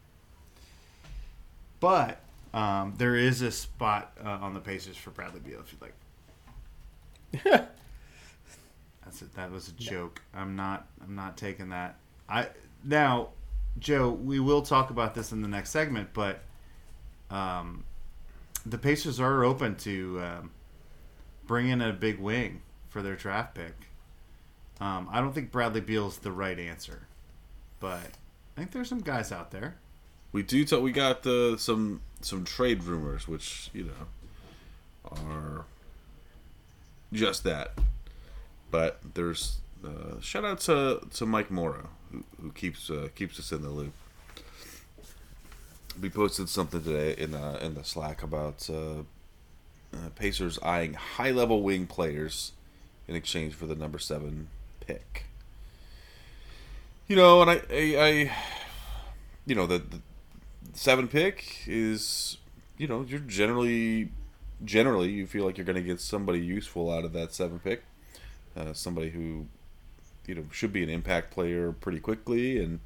[1.80, 2.20] but
[2.54, 5.94] um, there is a spot uh, on the Pacers for Bradley Beal if you'd like.
[9.04, 9.34] That's it.
[9.36, 10.22] That was a joke.
[10.34, 10.88] I'm not.
[11.02, 11.98] I'm not taking that.
[12.28, 12.48] I
[12.84, 13.30] now,
[13.80, 14.10] Joe.
[14.12, 16.42] We will talk about this in the next segment, but
[17.30, 17.84] um,
[18.70, 20.52] the Pacers are open to um,
[21.46, 23.74] bring in a big wing for their draft pick.
[24.80, 27.08] Um, I don't think Bradley Beal's the right answer,
[27.80, 28.12] but
[28.56, 29.76] I think there's some guys out there.
[30.32, 30.66] We do.
[30.66, 35.66] Talk, we got the some some trade rumors, which you know are
[37.14, 37.72] just that.
[38.70, 43.52] But there's uh, shout out to to Mike Morrow who, who keeps uh, keeps us
[43.52, 43.94] in the loop.
[46.00, 49.00] We posted something today in uh, in the Slack about uh,
[49.94, 52.52] uh, Pacers eyeing high level wing players
[53.08, 55.26] in exchange for the number seven pick.
[57.08, 58.32] You know, and I, I, I
[59.46, 60.02] you know, the, the
[60.74, 62.38] seven pick is,
[62.78, 64.10] you know, you're generally,
[64.66, 67.84] generally, you feel like you're going to get somebody useful out of that seven pick,
[68.58, 69.48] uh, somebody who,
[70.28, 72.80] you know, should be an impact player pretty quickly, and,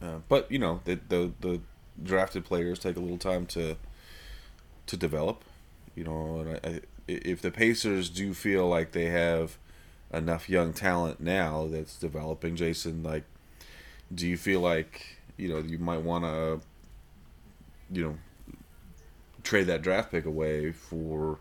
[0.00, 1.60] uh, but you know, the, the the
[2.02, 3.76] drafted players take a little time to
[4.86, 5.44] to develop,
[5.94, 9.56] you know, and I, I, if the Pacers do feel like they have
[10.12, 13.24] enough young talent now that's developing, Jason, like,
[14.12, 16.60] do you feel like you know you might want to
[17.92, 18.18] you know
[19.42, 21.38] trade that draft pick away for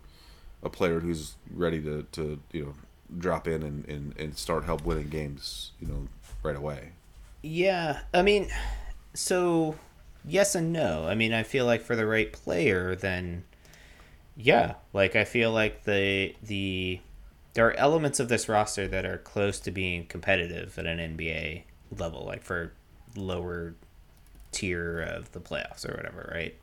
[0.64, 2.74] a player who's ready to, to you know
[3.18, 6.08] drop in and, and, and start help winning games you know
[6.44, 6.92] right away?
[7.42, 8.50] Yeah, I mean,
[9.14, 9.76] so
[10.30, 11.08] yes and no.
[11.08, 13.44] I mean, I feel like for the right player, then
[14.38, 17.00] yeah, like I feel like the the
[17.54, 21.64] there are elements of this roster that are close to being competitive at an NBA
[21.98, 22.74] level, like for
[23.16, 23.74] lower
[24.52, 26.56] tier of the playoffs or whatever, right?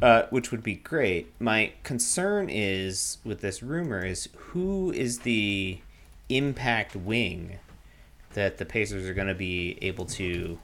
[0.00, 1.32] Uh, which would be great.
[1.40, 5.78] My concern is with this rumor is who is the
[6.28, 7.58] impact wing
[8.34, 10.58] that the Pacers are going to be able to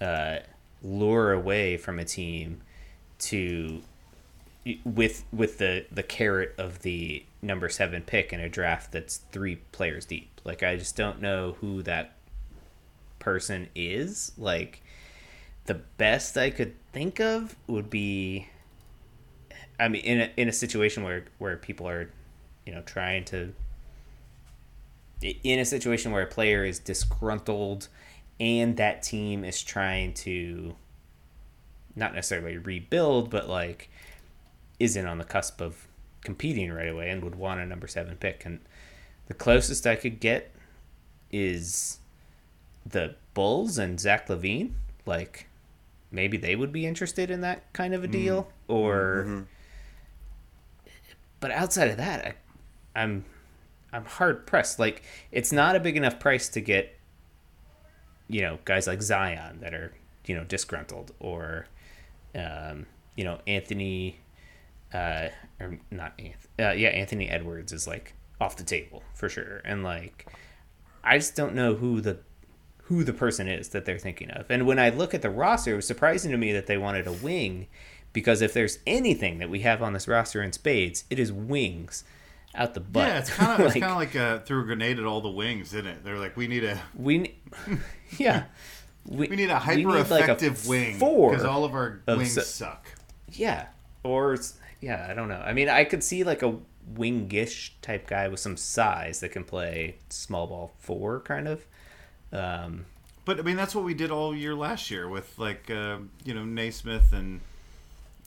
[0.00, 0.38] uh,
[0.82, 2.60] lure away from a team
[3.18, 3.82] to
[4.84, 9.56] with with the the carrot of the number seven pick in a draft that's three
[9.72, 10.40] players deep.
[10.44, 12.12] Like I just don't know who that
[13.18, 14.32] person is.
[14.36, 14.82] Like
[15.66, 18.48] the best I could think of would be
[19.78, 22.10] I mean in a in a situation where where people are
[22.66, 23.52] you know trying to
[25.22, 27.88] in a situation where a player is disgruntled
[28.40, 30.76] and that team is trying to
[31.96, 33.90] not necessarily rebuild but like
[34.78, 35.88] isn't on the cusp of
[36.22, 38.44] competing right away and would want a number 7 pick.
[38.44, 38.60] And
[39.26, 40.54] the closest I could get
[41.30, 41.98] is
[42.84, 44.72] the Bulls and Zach LaVine.
[45.06, 45.48] Like
[46.10, 48.12] maybe they would be interested in that kind of a mm.
[48.12, 49.42] deal or mm-hmm.
[51.38, 52.34] but outside of that I,
[52.96, 53.26] i'm
[53.92, 54.78] i'm hard pressed.
[54.78, 55.02] Like
[55.32, 56.97] it's not a big enough price to get
[58.28, 59.92] you know guys like zion that are
[60.26, 61.66] you know disgruntled or
[62.34, 64.18] um you know anthony
[64.92, 65.28] uh
[65.60, 69.82] or not anthony uh, yeah anthony edwards is like off the table for sure and
[69.82, 70.26] like
[71.08, 72.18] I just don't know who the
[72.84, 74.50] who the person is that they're thinking of.
[74.50, 77.06] And when I look at the roster, it was surprising to me that they wanted
[77.06, 77.66] a wing
[78.12, 82.04] because if there's anything that we have on this roster in spades, it is wings
[82.54, 83.06] out the butt.
[83.08, 85.20] Yeah, it's kind of it's Like, kind of like uh, threw a grenade at all
[85.20, 86.04] the wings, isn't it?
[86.04, 87.38] They're like, we need a we ne-
[88.18, 88.44] yeah.
[89.06, 92.32] we need a hyper need, like, effective wing four because all of our of wings
[92.34, 92.86] se- suck.
[93.32, 93.66] Yeah,
[94.02, 95.42] or it's- yeah, I don't know.
[95.44, 96.56] I mean, I could see like a
[96.94, 101.64] wingish type guy with some size that can play small ball four, kind of.
[102.32, 102.86] Um,
[103.24, 106.32] But I mean, that's what we did all year last year with like uh, you
[106.34, 107.40] know Nesmith and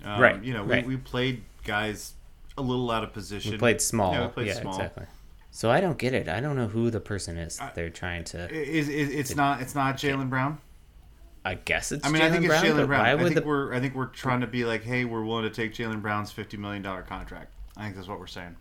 [0.03, 0.85] um, Right, You know, right.
[0.85, 2.13] we, we played guys
[2.57, 3.51] a little out of position.
[3.51, 4.13] we played small.
[4.13, 4.73] Yeah, Yeah, we played small.
[4.73, 5.05] exactly.
[5.51, 6.29] So I don't get it.
[6.29, 8.49] I don't know who the person is that they're trying to.
[8.49, 10.59] Is, is it's not it's not Jaylen Brown.
[11.43, 12.05] I guess it's.
[12.05, 13.05] I mean, I think Jaylen it's Jaylen Brown.
[13.05, 15.49] I think the we're I think we're trying to be like, hey, we're willing to
[15.49, 17.53] take Jaylen Brown's fifty million dollar contract.
[17.75, 18.55] I think that's what we're saying.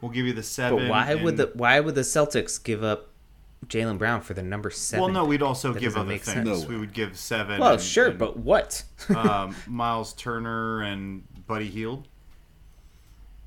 [0.00, 0.78] We'll give you the seven.
[0.78, 3.10] But why would the why would the Celtics give up
[3.66, 5.04] Jaylen Brown for the number seven?
[5.04, 6.24] Well, no, we'd also That give other things.
[6.24, 6.62] sense.
[6.62, 7.60] No we would give seven.
[7.60, 8.82] Well, and- sure, and, but what?
[9.16, 12.08] um, Miles Turner and Buddy Hield.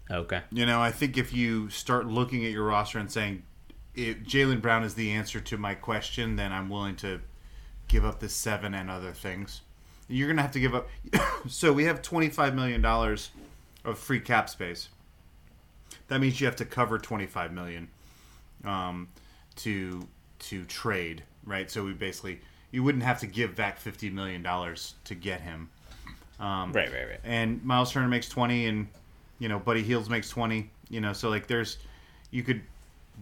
[0.10, 0.42] Okay.
[0.52, 3.44] You know, I think if you start looking at your roster and saying
[3.96, 7.22] if Jaylen Brown is the answer to my question, then I'm willing to
[7.88, 9.62] give up the seven and other things.
[10.08, 10.88] You're gonna have to give up.
[11.48, 13.32] so we have 25 million dollars
[13.84, 14.90] of free cap space.
[16.08, 17.88] That means you have to cover 25 million
[18.64, 19.08] um,
[19.58, 20.08] to
[20.40, 21.72] to trade, right?
[21.72, 22.42] So we basically
[22.72, 25.70] you wouldn't have to give back 50 million dollars to get him.
[26.40, 27.20] Um, Right, right, right.
[27.24, 28.88] and Miles Turner makes 20 and
[29.40, 31.78] you know Buddy Hield's makes 20 you know so like there's
[32.32, 32.62] you could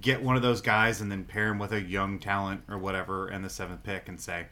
[0.02, 3.28] get one of those guys and then pair him with a young talent or whatever
[3.28, 4.46] and the seventh pick and say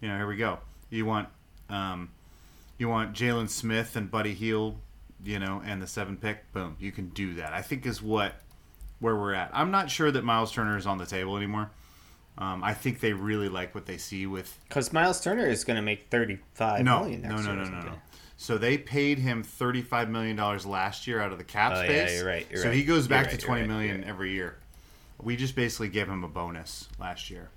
[0.00, 0.58] you know here we go.
[0.88, 1.28] You want
[1.68, 2.10] um,
[2.78, 4.78] you want Jalen Smith and Buddy Hield
[5.22, 6.52] you know and the seventh pick?
[6.52, 7.52] Boom you can do that.
[7.52, 8.34] I think is what
[8.98, 9.50] where we're at.
[9.52, 11.70] I'm not sure that Miles Turner is on the table anymore.
[12.38, 15.76] Um, I think they really like what they see with Because Miles Turner is going
[15.76, 17.92] to make thirty-five no, million no, next no, year no, no, no.
[18.42, 22.06] So they paid him thirty-five million dollars last year out of the cap Oh, yeah,
[22.06, 22.16] space.
[22.16, 24.08] you're right, you're so right, he goes back right, to you're twenty right, million right.
[24.08, 24.56] every year.
[25.20, 27.50] We just basically gave him a bonus last year.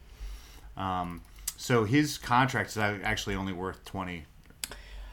[0.75, 1.21] Um,
[1.55, 4.25] so his contract is actually only worth twenty.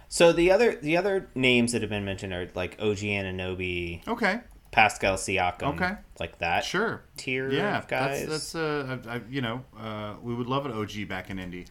[0.09, 4.41] So the other the other names that have been mentioned are like OG Anunoby, Okay,
[4.73, 5.93] Pascal Siakam, Okay.
[6.19, 7.03] like that sure.
[7.17, 8.27] tier Yeah, of guys.
[8.27, 11.39] that's that's uh, I, I- you know, uh, we would love an OG back in
[11.39, 11.67] Indy.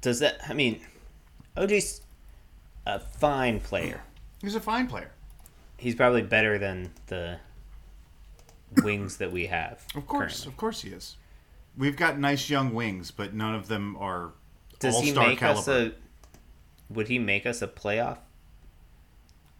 [0.00, 0.38] Does that?
[0.48, 0.78] I mean,
[1.56, 2.02] OG's
[2.86, 4.00] a fine player.
[4.40, 5.10] He's a fine player,
[5.76, 7.38] He's probably better than the
[8.82, 9.84] wings that we have.
[9.94, 10.52] of course, currently.
[10.52, 11.16] of course he is.
[11.76, 14.32] We've got nice young wings, but none of them are
[14.78, 15.92] Does all-star caliber.
[15.92, 15.92] a?
[16.94, 18.18] Would he make us a playoff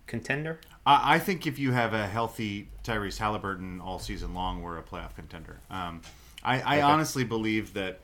[0.07, 0.61] contender?
[0.87, 4.83] I I think if you have a healthy Tyrese Halliburton all season long, we're a
[4.83, 5.59] playoff contender.
[5.71, 6.01] Um,
[6.45, 7.99] I, I honestly believe that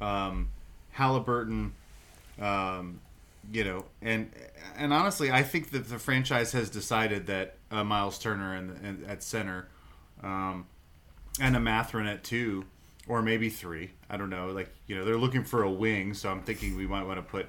[0.00, 0.48] um,
[0.92, 1.74] Halliburton,
[2.40, 3.00] um,
[3.52, 4.30] you know, and
[4.76, 9.22] and honestly, I think that the franchise has decided that uh, Miles Turner and, at
[9.22, 9.68] center,
[10.22, 10.66] um,
[11.40, 12.64] and a Mathurin at two,
[13.06, 13.90] or maybe three.
[14.08, 14.48] I don't know.
[14.48, 17.22] Like you know, they're looking for a wing, so I'm thinking we might want to
[17.22, 17.46] put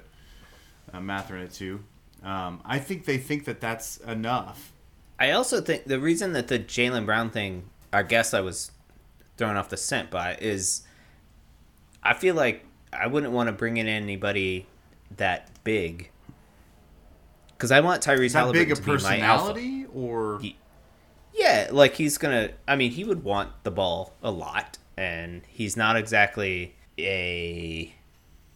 [0.92, 1.82] uh, Mathurin at two.
[2.22, 4.72] Um, I think they think that that's enough.
[5.18, 8.70] I also think the reason that the Jaylen Brown thing, I guess I was
[9.36, 10.82] thrown off the scent by, is
[12.02, 14.66] I feel like I wouldn't want to bring in anybody
[15.16, 16.10] that big.
[17.56, 19.52] Because I want Tyrese that Halliburton big a to be my alpha.
[19.54, 20.56] personality or He-
[21.34, 22.50] Yeah, like he's gonna.
[22.68, 27.94] I mean, he would want the ball a lot, and he's not exactly a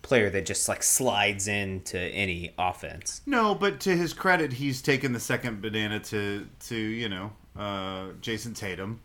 [0.03, 3.21] player that just like slides into any offense.
[3.27, 3.55] no?
[3.55, 8.55] But to his credit, he's taken the second banana to to you know uh, Jayson
[8.55, 9.01] Tatum.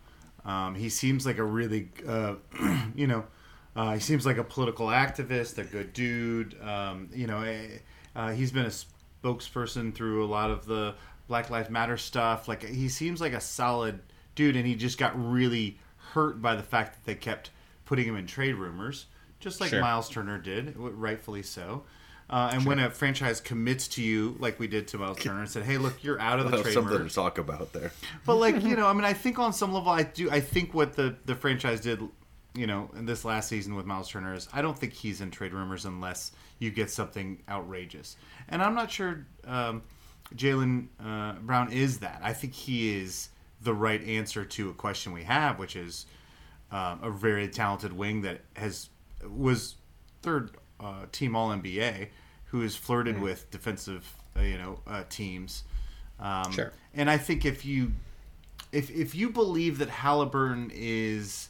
[0.45, 2.35] Um, he seems like a really uh,
[2.95, 3.25] you know
[3.75, 6.59] uh, he seems like a political activist, a good dude.
[6.61, 7.79] Um, you know, eh,
[8.15, 8.71] uh, he's been a
[9.23, 10.95] spokesperson through a lot of the
[11.27, 12.47] Black Lives Matter stuff.
[12.47, 13.99] Like he seems like a solid
[14.35, 15.77] dude, and he just got really
[16.13, 17.49] hurt by the fact that they kept
[17.85, 19.05] putting him in trade rumors,
[19.39, 19.81] just like Sure.
[19.81, 21.83] Miles Turner did, rightfully so.
[22.27, 25.49] Uh, and when a franchise commits to you, like we did to Miles Turner, and
[25.49, 27.91] said, "Hey, look, you're out of the trade something rumors." to talk about there.
[28.25, 30.31] But like you know, I mean, I think on some level, I do.
[30.31, 32.01] I think what the the franchise did,
[32.55, 35.31] you know, in this last season with Miles Turner is, I don't think he's in
[35.31, 38.15] trade rumors unless you get something outrageous.
[38.47, 39.83] And I'm not sure um,
[40.35, 42.21] Jaylen uh, Brown is that.
[42.23, 43.29] I think he is
[43.61, 46.05] the right answer to a question we have, which is
[46.71, 48.89] um, a very talented wing that has
[49.27, 49.75] was
[50.21, 52.09] third uh, team All NBA,
[52.45, 55.63] who has flirted with defensive, uh, you know, uh, teams.
[56.19, 56.71] Um, Sure.
[56.93, 57.91] And I think if you
[58.71, 61.49] if if you believe that Halliburton is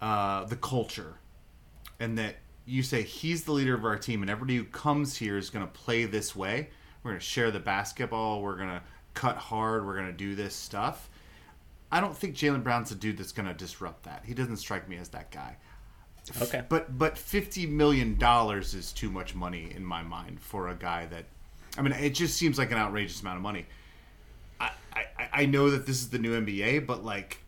[0.00, 1.14] uh, the culture,
[2.00, 5.38] and that you say he's the leader of our team, and everybody who comes here
[5.38, 6.68] is going to play this way.
[7.02, 8.42] We're going to share the basketball.
[8.42, 8.82] We're going to
[9.14, 9.86] cut hard.
[9.86, 11.08] We're going to do this stuff.
[11.90, 14.24] I don't think Jaylen Brown's a dude that's going to disrupt that.
[14.26, 15.56] He doesn't strike me as that guy.
[16.42, 16.64] Okay.
[16.68, 21.06] But but fifty million dollars is too much money in my mind for a guy
[21.06, 21.24] that.
[21.78, 23.66] I mean, it just seems like an outrageous amount of money.
[24.58, 27.42] I, I, I know that this is the new NBA, but like,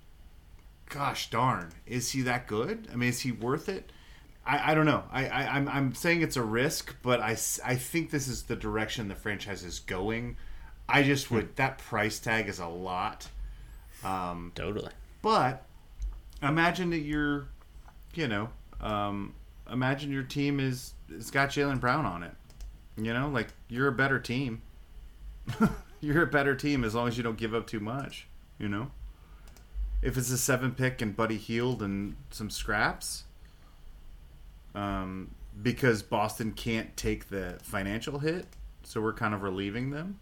[0.89, 2.89] gosh darn, is he that good?
[2.93, 3.93] I mean, is he worth it?
[4.47, 5.05] I, I don't know.
[5.13, 8.57] I, I I'm I'm saying it's a risk, but I I think this is the
[8.57, 10.37] direction the franchise is going.
[10.89, 13.29] I just would that price tag is a lot.
[14.03, 14.93] Um, Totally.
[15.23, 15.65] but
[16.43, 17.49] imagine that you're,
[18.15, 18.49] you know,
[18.81, 19.35] um,
[19.71, 22.33] imagine your team is it's got Jaylen Brown on it.
[22.97, 24.63] You know, like you're a better team.
[26.01, 28.29] you're a better team as long as you don't give up too much.
[28.59, 28.91] You know,
[30.03, 33.25] if it's a seven pick and Buddy Hield and some scraps,
[34.75, 38.47] um, because Boston can't take the financial hit,
[38.85, 40.19] so we're kind of relieving them.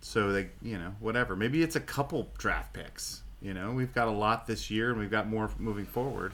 [0.00, 1.34] So they, you know, whatever.
[1.34, 3.22] Maybe it's a couple draft picks.
[3.40, 6.32] You know, we've got a lot this year, and we've got more moving forward.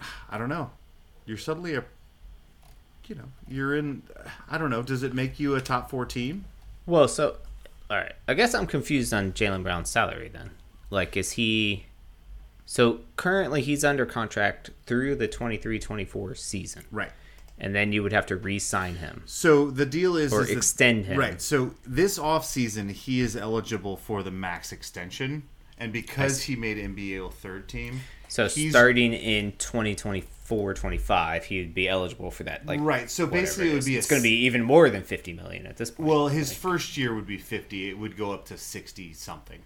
[0.30, 0.70] I don't know.
[1.26, 1.84] You're suddenly a,
[3.06, 4.02] you know, you're in.
[4.50, 4.82] I don't know.
[4.82, 6.44] Does it make you a top four team?
[6.86, 7.36] Well, so
[7.90, 8.12] all right.
[8.26, 10.50] I guess I'm confused on Jaylen Brown's salary then.
[10.94, 11.86] Like, is he?
[12.66, 17.10] So currently he's under contract through the 23-24 season, Right.
[17.58, 19.22] and then you would have to re-sign him.
[19.26, 21.18] So the deal is, Or is that- extend him.
[21.18, 21.42] Right.
[21.42, 25.42] So this offseason, he is eligible for the max extension,
[25.76, 32.30] and because he made NBA third team, So starting in 2024-25, he would be eligible
[32.30, 32.64] for that.
[32.66, 35.32] Like, Right, so basically it would be it's going to be even more than 50
[35.34, 36.08] million at this point.
[36.08, 37.88] Well, his first year would be fifty.
[37.90, 39.60] It would go up to sixty something.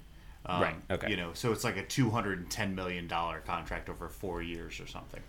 [0.46, 1.10] Um, Right, okay.
[1.10, 4.42] You know, so it's like a two hundred and ten million dollar contract over four
[4.42, 5.22] years or something.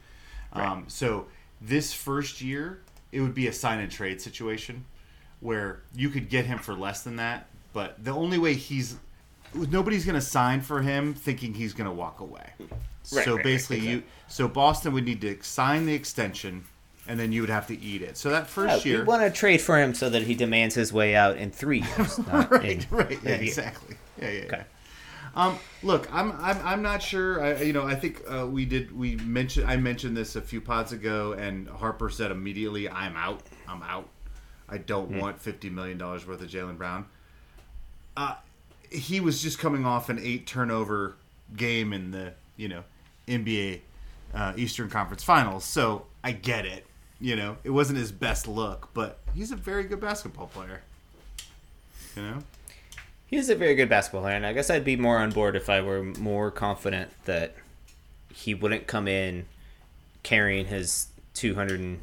[0.54, 1.28] Um, so
[1.62, 2.82] this first year,
[3.12, 4.86] it would be a sign and trade situation
[5.42, 7.48] where you could get him for less than that.
[7.74, 8.98] But the only way he's
[9.54, 12.50] nobody's going to sign for him thinking he's going to walk away.
[12.60, 12.70] Right,
[13.04, 16.66] so right, right, basically, you so Boston would need to sign the extension,
[17.08, 18.18] and then you would have to eat it.
[18.18, 20.94] So that first year, you want to trade for him so that he demands his
[20.94, 22.18] way out in three years.
[22.28, 23.98] not right, in right, yeah, exactly.
[24.22, 24.40] Yeah, yeah.
[24.42, 24.58] Okay.
[24.58, 24.64] yeah.
[25.36, 27.44] Um, look, I'm, I'm, I'm not sure.
[27.44, 28.92] I, you know, I think uh, we did.
[28.98, 29.68] We mentioned.
[29.70, 33.42] I mentioned this a few pods ago, and Harper said immediately, "I'm out.
[33.68, 34.10] I'm out.
[34.68, 35.20] I don't Hmm.
[35.20, 37.06] want fifty million dollars worth of Jaylen Brown."
[38.18, 38.36] Uh,
[38.92, 41.16] he was just coming off an eight turnover
[41.56, 42.84] game in the you know
[43.28, 43.82] NBA
[44.34, 46.86] uh, Eastern Conference Finals, so I get it.
[47.22, 50.82] You know, it wasn't his best look, but he's a very good basketball player.
[52.16, 52.38] You know.
[53.30, 55.70] He's a very good basketball player, and I guess I'd be more on board if
[55.70, 57.54] I were more confident that
[58.34, 59.46] he wouldn't come in
[60.24, 62.00] carrying his two hundred and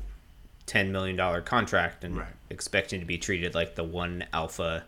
[0.67, 2.29] ten million dollar contract and Right.
[2.49, 4.85] expecting to be treated like the one alpha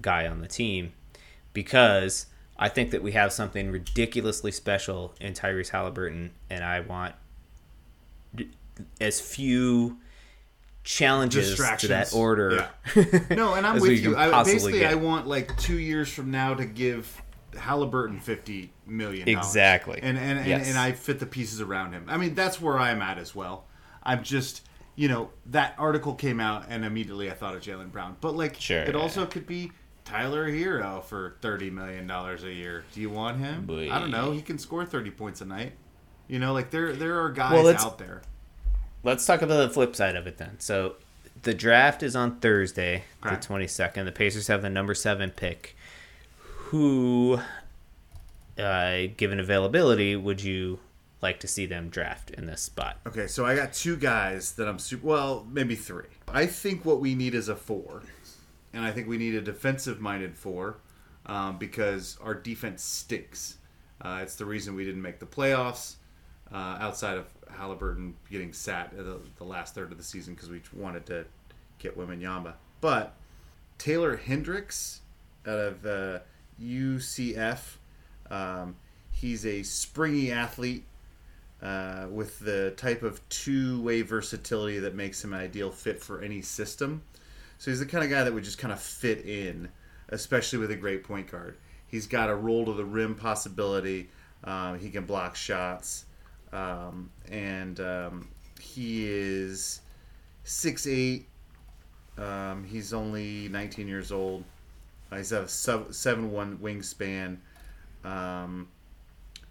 [0.00, 0.92] guy on the team,
[1.52, 2.26] because
[2.56, 7.14] I think that we have something ridiculously special in Tyrese Halliburton, and I want
[9.00, 9.98] as few
[10.84, 12.68] challenges to that order.
[13.30, 14.16] No, and I'm with you.
[14.16, 14.90] I, basically, get.
[14.92, 17.20] I want like two years from now to give
[17.56, 19.28] Halliburton fifty million.
[19.28, 20.00] Exactly.
[20.02, 20.68] And and, and, Yes.
[20.68, 22.06] and I fit the pieces around him.
[22.08, 23.66] I mean, that's where I'm at as well.
[24.02, 24.66] I'm just,
[24.96, 28.16] you know, that article came out, and immediately I thought of Jaylen Brown.
[28.20, 29.00] But like, Sure, it yeah.
[29.00, 29.72] also could be
[30.04, 32.84] Tyler Herro for thirty million dollars a year.
[32.94, 33.66] Do you want him?
[33.66, 33.90] Boy.
[33.92, 34.32] I don't know.
[34.32, 35.74] He can score thirty points a night.
[36.26, 38.22] You know, like there there are guys Well, out there.
[39.02, 40.58] Let's talk about the flip side of it then.
[40.60, 40.96] So
[41.42, 43.34] the draft is on Thursday, Okay.
[43.36, 44.06] the twenty second.
[44.06, 45.76] The Pacers have the number seven pick.
[46.70, 47.40] Who,
[48.58, 50.78] uh, given availability, would you
[51.22, 52.98] like to see them draft in this spot?
[53.06, 55.06] Okay, so I got two guys that I'm super.
[55.06, 56.06] Well, maybe three.
[56.28, 58.02] I think what we need is a four,
[58.72, 60.76] and I think we need a defensive-minded four
[61.26, 63.56] um, because our defense stinks.
[64.00, 65.96] Uh, it's the reason we didn't make the playoffs.
[66.52, 67.26] Uh, outside of
[67.56, 71.24] Halliburton getting sat the, the last third of the season because we wanted to
[71.78, 73.14] get Wembanyama, but
[73.78, 75.00] Taylor Hendricks
[75.46, 76.18] out of uh,
[76.62, 77.76] UCF.
[78.30, 78.76] Um,
[79.12, 80.84] he's a springy athlete
[81.62, 86.42] uh, with the type of two-way versatility that makes him an ideal fit for any
[86.42, 87.02] system.
[87.58, 89.68] So he's the kind of guy that would just kind of fit in,
[90.08, 91.56] especially with a great point guard.
[91.86, 94.08] He's got a roll to the rim possibility.
[94.44, 96.06] Um, he can block shots,
[96.52, 98.28] um, and um,
[98.60, 99.80] he is
[100.44, 101.26] six eight.
[102.18, 104.44] Um, he's only 19 years old.
[105.10, 107.38] Uh, he's a seven one wingspan.
[108.04, 108.68] Um,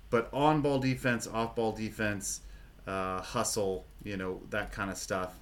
[0.09, 2.41] but on ball defense, off ball defense,
[2.87, 5.33] uh, hustle, you know, that kind of stuff.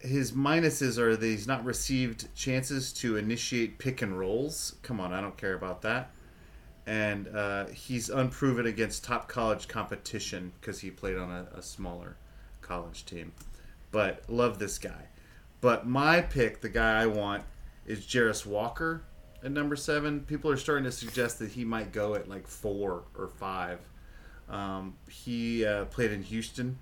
[0.00, 4.76] His minuses are that he's not received chances to initiate pick and rolls.
[4.82, 6.10] Come on, I don't care about that.
[6.88, 12.16] And uh, he's unproven against top college competition because he played on a, a smaller
[12.62, 13.32] college team.
[13.90, 15.08] But love this guy.
[15.60, 17.44] But my pick, the guy I want,
[17.86, 19.02] is Jarace Walker
[19.44, 20.20] at number seven.
[20.20, 23.80] People are starting to suggest that he might go at like four or five.
[24.48, 26.78] Um, he uh, played in Houston.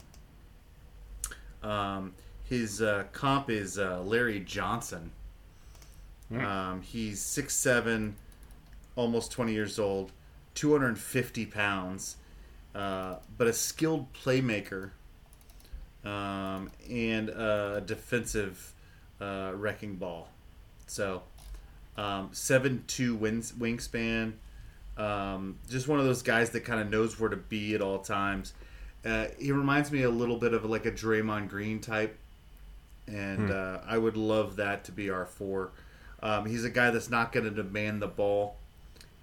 [1.64, 5.10] Um, his uh, comp is uh, Larry Johnson.
[6.44, 8.14] Um, he's six seven,
[8.96, 10.12] almost twenty years old,
[10.54, 12.16] two hundred and fifty pounds,
[12.74, 14.90] uh, but a skilled playmaker
[16.04, 18.72] um, and a defensive
[19.20, 20.28] uh, wrecking ball.
[20.86, 21.22] So
[21.96, 24.32] um, seven two wings, wingspan.
[24.96, 27.98] Um, just one of those guys that kind of knows where to be at all
[27.98, 28.54] times.
[29.04, 32.18] Uh, he reminds me a little bit of like a Draymond Green type,
[33.06, 35.70] and uh, I would love that to be our four.
[36.22, 38.56] Um, he's a guy that's not going to demand the ball,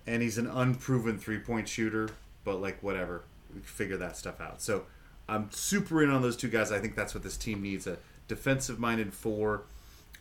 [0.05, 2.09] and he's an unproven three point shooter.
[2.43, 3.23] But like whatever,
[3.53, 4.61] we figure that stuff out.
[4.61, 4.83] So
[5.27, 6.71] I'm super in on those two guys.
[6.71, 7.97] I think that's what this team needs: a
[8.27, 9.63] defensive minded four.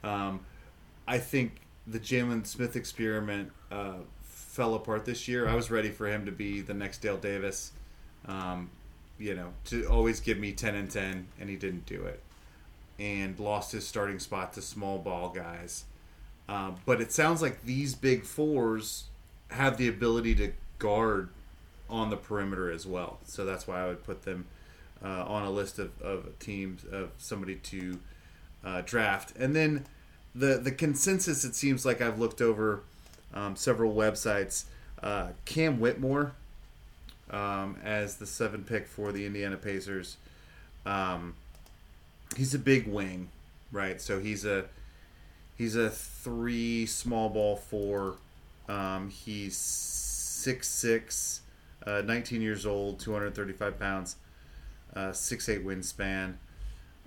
[0.03, 0.41] Um,
[1.07, 5.49] I think the Jalen Smith experiment uh, fell apart this year.
[5.49, 7.73] I was ready for him to be the next Dale Davis,
[8.27, 8.71] um,
[9.19, 12.23] you know, to always give me 10 and 10, and he didn't do it.
[12.99, 15.85] And lost his starting spot to small ball guys.
[16.49, 19.05] Uh, but it sounds like these big fours
[19.53, 21.29] have the ability to guard
[21.89, 23.19] on the perimeter as well.
[23.25, 24.47] So that's why I would put them
[25.05, 27.99] uh, on a list of, of teams, of somebody to
[28.65, 29.37] uh, draft.
[29.39, 29.87] And then
[30.35, 32.81] the the consensus it seems like I've looked over
[33.35, 34.65] um, several websites.
[35.03, 36.33] Uh, Cam Whitmore
[37.31, 40.17] um, as the seven pick for the Indiana Pacers.
[40.87, 41.35] Um,
[42.37, 43.29] he's a big wing,
[43.73, 44.01] right?
[44.01, 44.67] So he's a
[45.57, 48.17] he's a three small ball four.
[48.69, 51.41] Um, he's six
[51.87, 54.17] uh, 19 years old, 235 pounds,
[54.95, 56.35] uh, six eight wingspan.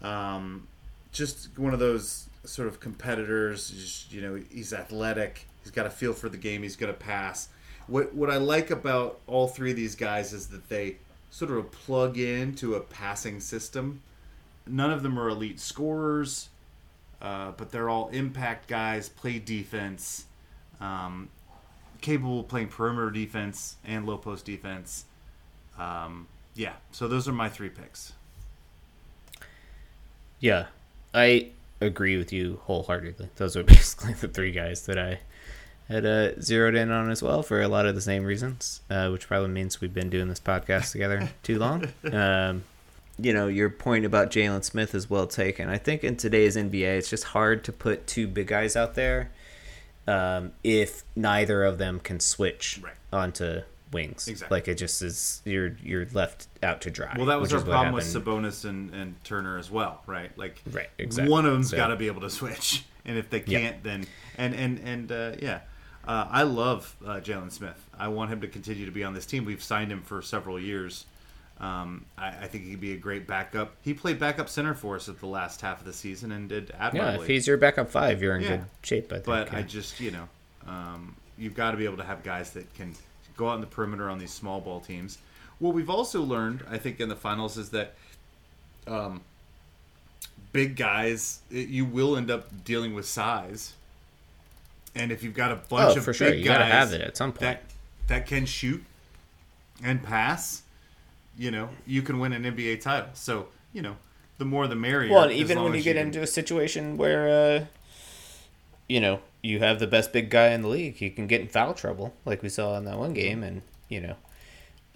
[0.02, 0.68] Um,
[1.12, 3.70] just one of those sort of competitors.
[3.70, 5.48] Just, you know, he's athletic.
[5.64, 6.64] He's got a feel for the game.
[6.64, 7.50] He's going to pass.
[7.88, 10.98] What what I like about all three of these guys is that they
[11.30, 14.02] sort of plug into a passing system.
[14.68, 16.50] None of them are elite scorers,
[17.22, 19.10] uh, but they're all impact guys.
[19.10, 20.26] Play defense,
[20.82, 21.30] um,
[22.06, 25.06] capable of playing perimeter defense and low post defense.
[25.78, 28.14] Um, yeah, so those are my three picks.
[30.40, 30.68] Yeah,
[31.14, 31.50] I
[31.82, 33.30] agree with you wholeheartedly.
[33.38, 35.20] Those are basically the three guys that I
[35.90, 39.10] had uh, zeroed in on as well for a lot of the same reasons, uh,
[39.10, 41.88] which probably means we've been doing this podcast together too long.
[42.12, 42.64] Um,
[43.18, 45.70] you know, your point about Jalen Smith is well taken.
[45.70, 49.32] I think in today's NBA, it's just hard to put two big guys out there
[50.08, 52.94] um, if neither of them can switch Right.
[53.12, 54.28] onto wings.
[54.28, 54.56] Exactly.
[54.56, 57.14] Like it just is, you're you're left out to dry.
[57.18, 60.36] Well, that was our problem with Sabonis and, and Turner as well, right?
[60.38, 61.32] Like, Right, exactly.
[61.32, 64.06] one of them's So- got to be able to switch, and if they can't, then
[64.38, 65.62] and and and uh, yeah,
[66.08, 67.80] uh, I love uh, Jalen Smith.
[67.98, 69.46] I want him to continue to be on this team.
[69.46, 71.06] We've signed him for several years.
[71.60, 73.76] Um, I, I think he could be a great backup.
[73.82, 76.72] He played backup center for us at the last half of the season and did
[76.78, 77.16] admirably.
[77.16, 78.50] Yeah, if he's your backup five, you're in Yeah.
[78.58, 79.06] good shape.
[79.12, 79.26] I think.
[79.26, 79.60] But yeah.
[79.60, 80.28] I just, you know,
[80.68, 82.94] um, you've got to be able to have guys that can
[83.38, 85.18] go out in the perimeter on these small ball teams.
[85.60, 87.94] What we've also learned, I think, in the finals is that
[88.88, 89.22] um,
[90.52, 93.74] big guys, it, you will end up dealing with size.
[94.94, 96.34] And if you've got a bunch Oh, of for big sure.
[96.34, 97.40] You guys gotta have it at some point.
[97.42, 97.64] that
[98.08, 98.84] that can shoot
[99.84, 100.62] and pass,
[101.38, 103.10] you know, you can win an NBA title.
[103.14, 103.98] So, you know,
[104.38, 105.14] the more the merrier.
[105.14, 107.66] Well, even when you get into a situation where, uh,
[108.88, 111.48] you know, you have the best big guy in the league, he can get in
[111.48, 114.16] foul trouble, like we saw in that one game, and you know,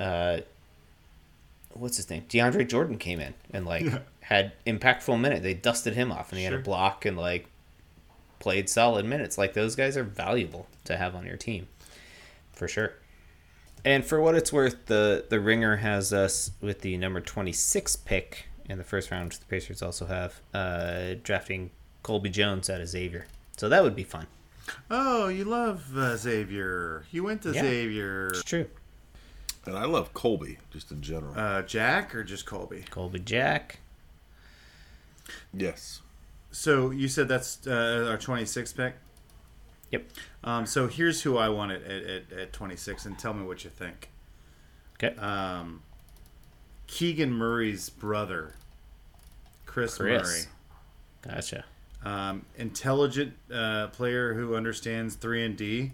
[0.04, 0.42] uh,
[1.74, 2.24] what's his name?
[2.30, 3.86] DeAndre Jordan came in and like
[4.22, 5.44] had impactful minute.
[5.44, 7.48] They dusted him off, and he had a block and like
[8.40, 9.38] played solid minutes.
[9.38, 11.68] Like those guys are valuable to have on your team,
[12.54, 12.94] for sure.
[13.86, 17.96] And for what it's worth, the the Ringer has us with the number twenty six
[17.96, 19.26] pick in the first round.
[19.30, 21.72] which The Pacers also have uh, drafting
[22.04, 23.28] Colby Jones out of Xavier,
[23.58, 24.28] so that would be fun.
[24.92, 27.06] Oh, you love uh, Xavier.
[27.12, 27.62] You went to Yeah.
[27.62, 28.28] Xavier.
[28.28, 28.68] It's true.
[29.66, 31.34] And I love Colby just in general.
[31.38, 32.86] Uh, Jack or just Colby?
[32.90, 33.80] Colby Jack.
[35.54, 36.02] yes.
[36.52, 38.96] So you said that's uh, our 26th pick.
[39.92, 40.10] Yep.
[40.44, 43.70] Um, so here's who I want at, at, at 26, and tell me what you
[43.70, 44.10] think.
[45.02, 45.16] Okay.
[45.20, 45.82] Um,
[46.88, 48.54] Keegan Murray's brother,
[49.66, 50.24] Kris, Kris.
[50.24, 51.36] Murray.
[51.36, 51.66] Gotcha.
[52.06, 55.92] um, intelligent uh, player who understands three and D.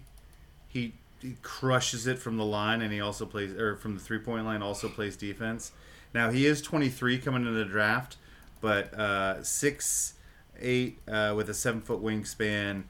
[0.68, 4.18] He, he crushes it from the line, and he also plays or from the three
[4.18, 4.62] point line.
[4.62, 5.72] Also plays defense.
[6.14, 8.16] Now he is 23 coming into the draft,
[8.60, 10.14] but uh, six
[10.60, 12.84] eight uh, with a seven foot wingspan.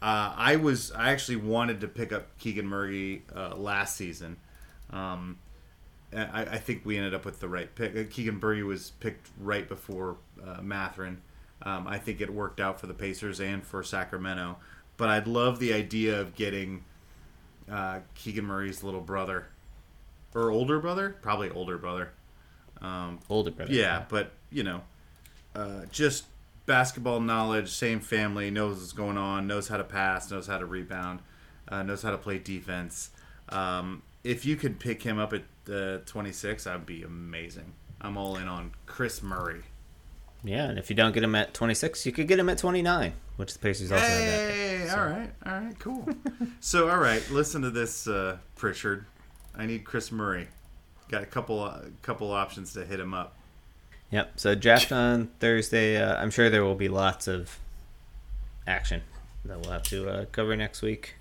[0.00, 4.36] Uh, I was I actually wanted to pick up Keegan Murray uh, last season.
[4.90, 5.38] Um,
[6.16, 7.96] I, I think we ended up with the right pick.
[7.96, 11.20] Uh, Keegan Murray was picked right before uh, Mathurin.
[11.62, 14.56] Um, I think it worked out for the Pacers and for Sacramento.
[14.96, 16.84] But I'd love the idea of getting
[17.70, 19.48] uh, Keegan Murray's little brother
[20.34, 22.10] or older brother, probably older brother.
[22.80, 23.72] Um, Older brother.
[23.72, 24.82] yeah, but you know,
[25.56, 26.24] uh, just
[26.68, 30.66] basketball knowledge, same family, knows what's going on, knows how to pass, knows how to
[30.66, 31.20] rebound,
[31.66, 33.10] uh, knows how to play defense.
[33.48, 35.42] Um, if you could pick him up at
[35.72, 37.72] uh, 26, that'd be amazing.
[38.00, 39.62] I'm all in on Kris Murray.
[40.44, 43.12] Yeah, and if you don't get him at 26, you could get him at 29,
[43.36, 44.56] which the Pacers also have that pick.
[44.56, 44.98] Hey, so.
[44.98, 46.08] all right, all right, cool.
[46.60, 49.06] so, all right, listen to this, uh, Pritchard.
[49.56, 50.46] I need Kris Murray.
[51.08, 53.37] Got a couple, uh, couple options to hit him up.
[54.10, 54.32] Yep.
[54.36, 56.00] So draft on Thursday.
[56.00, 57.58] Uh, I'm sure there will be lots of
[58.66, 59.02] action
[59.44, 61.14] that we'll have to uh, cover next week.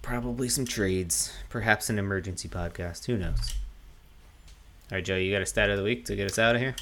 [0.00, 3.06] Probably some trades, perhaps an emergency podcast.
[3.06, 3.54] Who knows?
[4.90, 6.60] All right, Joe, you got a stat of the week to get us out of
[6.60, 6.74] here?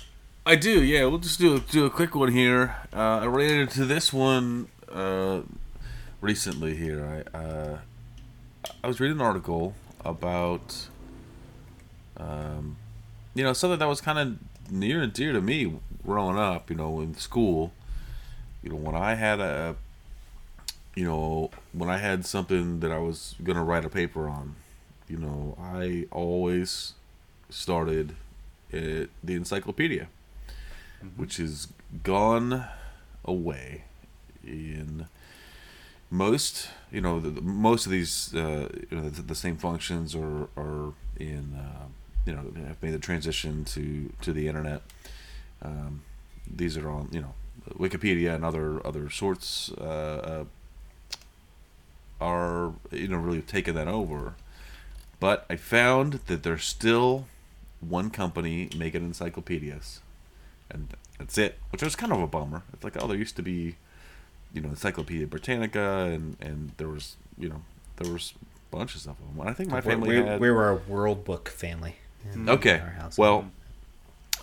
[0.47, 1.05] I do, yeah.
[1.05, 2.75] We'll just do a, do a quick one here.
[2.93, 5.43] Uh, I ran into this one uh,
[6.21, 7.25] recently here.
[7.35, 7.79] I uh,
[8.83, 9.75] I was reading an article
[10.05, 10.89] about
[12.17, 12.77] um,
[13.35, 15.73] you know something that was kind of near and dear to me
[16.05, 16.71] growing up.
[16.71, 17.73] You know, in school.
[18.63, 19.77] You know, when I had a
[20.95, 24.57] you know when I had something that I was gonna write a paper on,
[25.09, 26.95] you know, I always
[27.49, 28.15] started
[28.73, 30.09] at the encyclopedia
[31.17, 31.69] which has
[32.03, 32.65] gone
[33.25, 33.85] away
[34.45, 35.07] in
[36.11, 40.15] most you know the, the- most of these uh, you know the, the same functions
[40.15, 41.87] are are in uh,
[42.27, 44.83] you know have made the transition to to the internet
[45.63, 46.03] um,
[46.47, 47.35] these are on you know
[47.71, 50.45] Wikipedia and other other sorts uh, uh,
[52.21, 54.35] are you know really taking that over
[55.19, 57.27] but I found that there's still
[57.81, 60.01] one company making encyclopedias
[60.71, 61.59] and that's it.
[61.71, 62.63] Which was kind of a bummer.
[62.73, 63.77] It's like, oh, there used to be,
[64.53, 67.63] you know, Encyclopedia Britannica, and and there was, you know,
[67.97, 68.35] there was
[68.71, 69.47] bunches of them.
[69.47, 70.41] I think my family we, had.
[70.41, 71.97] we were a World Book family.
[72.25, 72.49] In mm-hmm.
[72.51, 73.19] okay, our house.
[73.19, 73.51] well,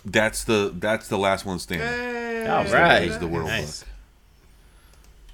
[0.04, 2.50] that's the that's the last one standing.
[2.50, 3.80] all So right, there's the World nice.
[3.82, 3.88] Book.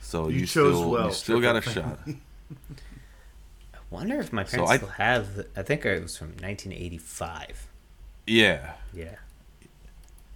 [0.01, 1.99] So You you, chose still well, you still got a shot.
[2.07, 5.35] I wonder if my So parents I- still have.
[5.37, 7.69] the- I think it was from 1985.
[8.27, 8.75] Yeah.
[8.93, 9.17] Yeah.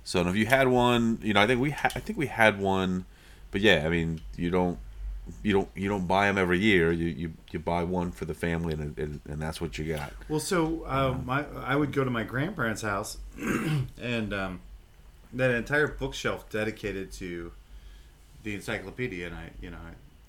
[0.05, 2.59] So if you had one, you know, I think we ha- I think we had
[2.59, 3.05] one,
[3.51, 4.79] but yeah, I mean, you don't
[5.43, 6.93] you don't you don't buy them every year.
[6.93, 10.13] You you, you buy one for the family, and, and and that's what you got.
[10.29, 13.19] Well, so uh, my I would go to my grandparents' house,
[14.01, 14.61] and um,
[15.33, 17.53] that entire bookshelf dedicated to
[18.43, 19.79] the encyclopedia, and I, you know,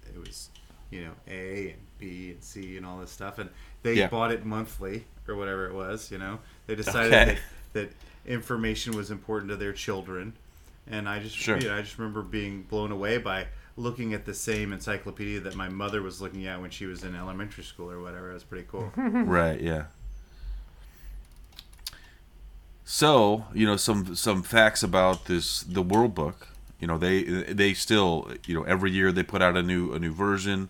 [0.07, 0.49] it was,
[0.89, 3.49] you know, A and B and C and all this stuff, and
[3.83, 4.07] they Yeah.
[4.07, 6.11] bought it monthly or whatever it was.
[6.11, 7.37] You know, they decided Okay.
[7.73, 7.83] that,
[8.25, 10.33] that information was important to their children,
[10.87, 11.57] and I just, Sure.
[11.57, 13.47] you know, I just remember being blown away by
[13.79, 17.15] looking at the same encyclopedia that my mother was looking at when she was in
[17.15, 18.29] elementary school or whatever.
[18.31, 18.91] It was pretty cool.
[18.97, 19.61] Right.
[19.61, 19.85] Yeah.
[22.83, 26.47] So you know some some facts about this the World Book.
[26.79, 29.99] You know they they still you know every year they put out a new a
[29.99, 30.69] new version.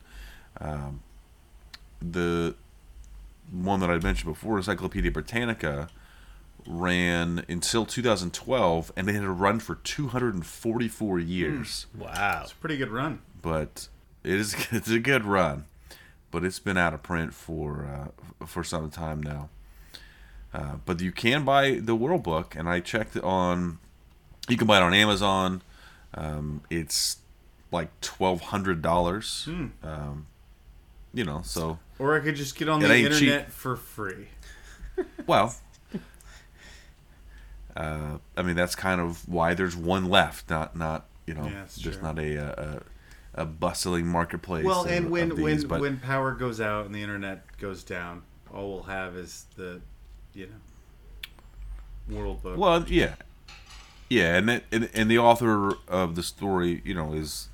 [0.59, 1.01] Um,
[2.01, 2.55] the
[3.51, 5.89] one that I mentioned before, Encyclopedia Britannica,
[6.67, 11.85] ran until 2012, and they had a run for 244 years.
[11.97, 12.41] Wow.
[12.43, 13.21] It's a pretty good run.
[13.41, 13.87] But
[14.23, 15.65] it is it's a good run,
[16.31, 17.85] but it's been out of print for
[18.41, 19.49] uh, for some time now.
[20.53, 23.77] Uh, but you can buy the World Book, and I checked it on.
[24.47, 25.61] You can buy it on Amazon.
[26.15, 27.17] Um, it's
[27.71, 29.47] like twelve hundred dollars.
[29.83, 30.25] Um,
[31.13, 33.21] you know, so Or I could just get on It the ain't cheap.
[33.29, 34.27] internet for free.
[35.27, 35.55] well.
[37.79, 41.65] Uh, I mean that's kind of why there's one left, not not you know, Yeah,
[41.81, 42.01] there's true.
[42.01, 42.81] not a, a
[43.41, 44.65] a bustling marketplace.
[44.65, 47.57] Well, of- and when of these, when but- when power goes out and the internet
[47.57, 48.23] goes down,
[48.53, 49.79] all we'll have is the,
[50.33, 52.57] you know, world book.
[52.57, 53.15] Well, yeah,
[54.09, 57.47] yeah, and that, and, and the author of the story, you know, is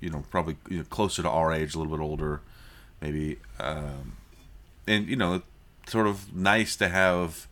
[0.00, 2.40] you know probably you know, closer to our age, a little bit older,
[3.00, 4.12] maybe, um,
[4.86, 5.42] and you know,
[5.88, 7.48] sort of nice to have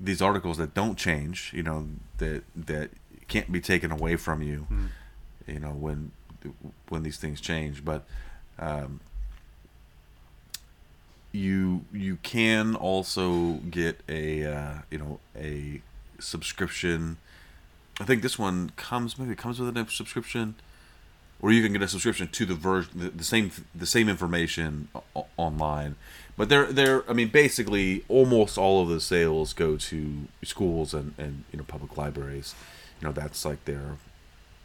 [0.00, 1.88] these articles that don't change, you know,
[2.18, 2.90] that that
[3.28, 4.66] can't be taken away from you,
[5.46, 6.12] you know, when
[6.88, 7.84] when these things change.
[7.84, 8.04] But
[8.58, 9.00] um,
[11.32, 15.82] you you can also get a uh, you know a
[16.18, 17.18] subscription.
[18.00, 20.54] I think this one comes maybe it comes with a subscription,
[21.40, 24.88] or you can get a subscription to the version the, the same the same information
[25.14, 25.96] o- online.
[26.36, 31.14] But they're they're I mean basically almost all of the sales go to schools and,
[31.18, 32.54] and you know public libraries.
[33.00, 33.96] You know that's like their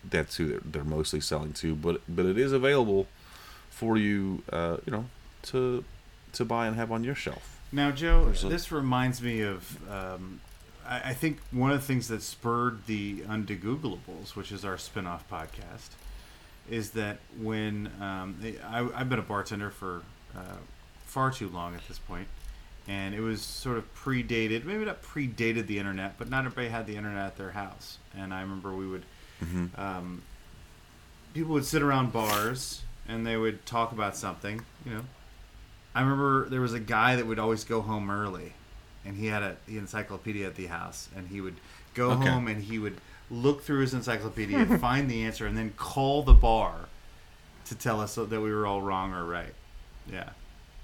[0.10, 1.76] that's who they're, they're mostly selling to.
[1.76, 3.08] But but it is available
[3.70, 5.06] for you uh, you know
[5.44, 5.84] to
[6.34, 7.60] to buy and have on your shelf.
[7.72, 9.90] Now, Joe, There's a- this reminds me of.
[9.90, 10.42] Um,
[10.86, 15.30] I, I think one of the things that spurred the Undegoogleables, which is our spin-off
[15.30, 15.92] podcast,
[16.70, 18.36] is that when um,
[18.68, 20.02] I, I've been a bartender for
[20.36, 20.58] uh,
[21.12, 22.28] far too long at this point,
[22.88, 26.88] and it was sort of predated, maybe not predated the internet, but not everybody had
[26.88, 27.98] the internet at their house.
[28.18, 29.04] And I remember we would,
[29.78, 30.22] um,
[31.34, 35.02] people would sit around bars and they would talk about something, you know,
[35.94, 38.54] I remember there was a guy that would always go home early,
[39.06, 41.56] and he had a the encyclopedia at the house, and he would
[41.94, 42.30] go Okay.
[42.30, 42.96] home and he would
[43.30, 46.88] look through his encyclopedia, find the answer, and then call the bar
[47.66, 49.54] to tell us that we were all wrong or right.
[50.10, 50.30] Yeah.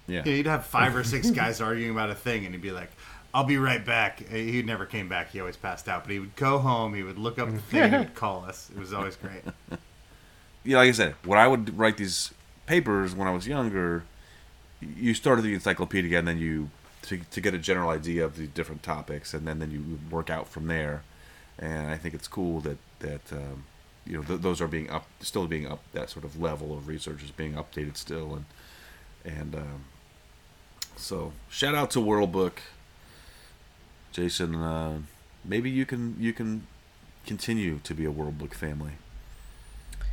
[0.08, 0.24] Yeah.
[0.26, 2.90] Yeah, you'd have five or six guys arguing about a thing, and he'd be like,
[3.34, 6.04] "I'll be right back." He never came back; he always passed out.
[6.04, 8.70] But he would go home, he would look up the thing, he would call us.
[8.74, 9.42] It was always great.
[10.64, 12.34] yeah, like I said, when I would write these
[12.66, 14.04] papers when I was younger,
[14.82, 16.70] you started the encyclopedia and then you
[17.04, 20.30] to, to get a general idea of the different topics, and then then you work
[20.30, 21.04] out from there.
[21.60, 23.64] And I think it's cool that that um,
[24.06, 25.82] you know th- those are being up, still being up.
[25.94, 28.46] That sort of level of research is being updated still, and
[29.26, 29.86] and um,
[30.98, 32.62] so shout out to World Book,
[34.12, 34.56] Jason.
[34.56, 35.00] Uh,
[35.46, 36.68] maybe you can you can
[37.26, 38.94] continue to be a World Book family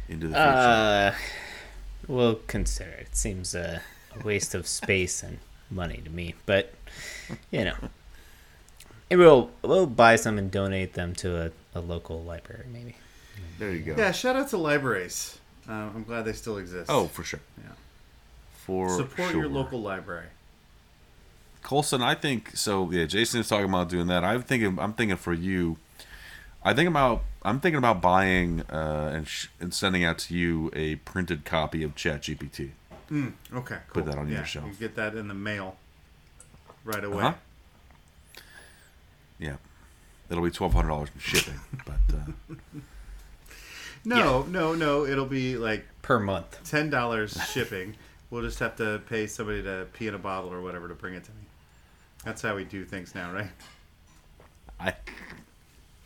[0.08, 0.48] into the future.
[0.48, 1.14] Uh,
[2.06, 3.08] we'll consider it.
[3.08, 3.82] It seems a
[4.22, 5.38] waste of space and
[5.70, 6.72] money to me, but
[7.50, 7.76] you know,
[9.10, 12.96] maybe we'll we'll buy some and donate them to a, a local library, maybe.
[13.58, 13.94] There you go.
[13.96, 15.38] Yeah, shout out to libraries.
[15.68, 16.90] Uh, I'm glad they still exist.
[16.90, 17.40] Oh, for sure.
[17.58, 17.72] Yeah.
[18.66, 19.42] For support sure.
[19.42, 20.26] your local library.
[21.64, 22.90] Colson, I think so.
[22.92, 24.22] Yeah, Jason is talking about doing that.
[24.22, 24.78] I'm thinking.
[24.78, 25.78] I'm thinking for you.
[26.62, 27.24] I think about.
[27.42, 31.82] I'm thinking about buying uh, and sh- and sending out to you a printed copy
[31.82, 32.70] of ChatGPT.
[33.10, 33.76] Okay, cool.
[33.92, 34.66] Put that on your yeah, shelf.
[34.66, 35.76] You get that in the mail
[36.84, 37.24] right away.
[37.24, 37.34] Uh-huh.
[39.38, 39.56] Yeah,
[40.30, 42.76] it'll be twelve hundred dollars in shipping, but uh,
[44.04, 45.06] No, no, no.
[45.06, 46.60] It'll be like Per month.
[46.64, 47.94] ten dollars shipping.
[48.30, 51.14] we'll just have to pay somebody to pee in a bottle or whatever to bring
[51.14, 51.36] it to me.
[52.24, 53.50] That's how we do things now, right?
[54.80, 54.94] I,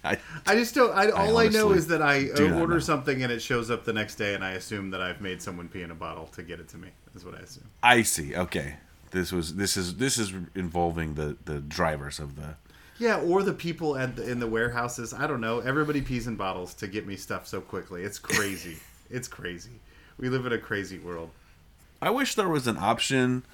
[0.04, 0.92] I, I just don't.
[0.92, 2.78] I, all I, know is that I order know.
[2.78, 5.68] something and it shows up the next day, and I assume that I've made someone
[5.68, 6.88] pee in a bottle to get it to me.
[7.14, 7.64] Is what I assume.
[7.82, 8.36] I see.
[8.36, 8.76] Okay,
[9.10, 12.54] this was this is this is involving the the drivers of the.
[12.98, 15.14] Yeah, or the people at the, in the warehouses.
[15.14, 15.60] I don't know.
[15.60, 18.02] Everybody pees in bottles to get me stuff so quickly.
[18.02, 18.78] It's crazy.
[19.10, 19.80] it's crazy.
[20.18, 21.30] We live in a crazy world.
[22.02, 23.44] I wish there was an option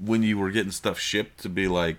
[0.00, 1.96] when you were getting stuff shipped to be like,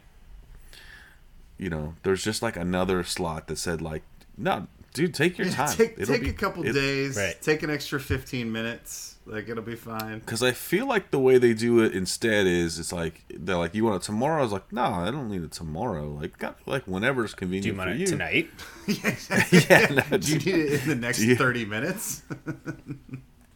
[1.57, 4.03] you know, there's just like another slot that said like,
[4.37, 5.75] no, dude, take your time.
[5.75, 7.15] take It'll take be- a couple it- days.
[7.17, 7.41] Right.
[7.41, 9.11] Take an extra fifteen minutes.
[9.27, 10.19] Like it'll be fine.
[10.19, 13.73] Because I feel like the way they do it instead is it's like they're like,
[13.73, 14.39] you want it tomorrow?
[14.39, 16.09] I was like, no, I don't need it tomorrow.
[16.09, 18.05] Like, got, like whenever it's Do you convenient want for it you.
[18.05, 18.49] tonight?
[18.87, 22.21] yeah, no, Do you need it in the next you- thirty minutes?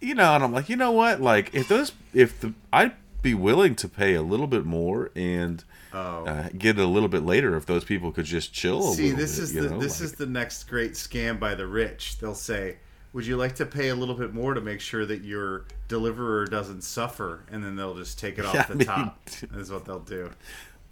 [0.02, 1.22] you know, and I'm like, you know what?
[1.22, 5.64] Like, if those, if the, I'd be willing to pay a little bit more and
[5.94, 6.26] Oh.
[6.26, 8.92] uh, get it a little bit later if those people could just chill.
[8.92, 11.40] A See, little this bit, is the know, this like- is the next great scam
[11.40, 12.18] by the rich.
[12.20, 12.78] They'll say,
[13.14, 16.46] "Would you like to pay a little bit more to make sure that your deliverer
[16.46, 19.20] doesn't suffer?" And then they'll just take it off Yeah, the I mean- top.
[19.56, 20.30] Is what they'll do.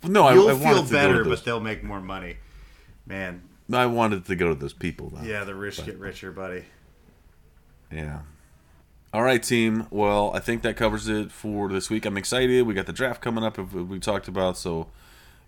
[0.04, 2.38] no, You'll I, I feel better, those, but they'll make more money.
[3.06, 3.42] Man,
[3.72, 5.22] I wanted to go to those people though.
[5.28, 6.66] yeah, the rich get richer, buddy.
[7.92, 8.20] Yeah.
[9.14, 9.88] All right, team.
[9.90, 12.06] Well, I think that covers it for this week.
[12.06, 12.64] I'm excited.
[12.64, 14.58] We got the draft coming up, we talked about.
[14.58, 14.88] So,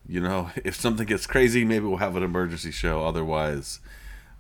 [0.08, 3.06] you know, if something gets crazy, maybe we'll have an emergency show.
[3.06, 3.82] Otherwise,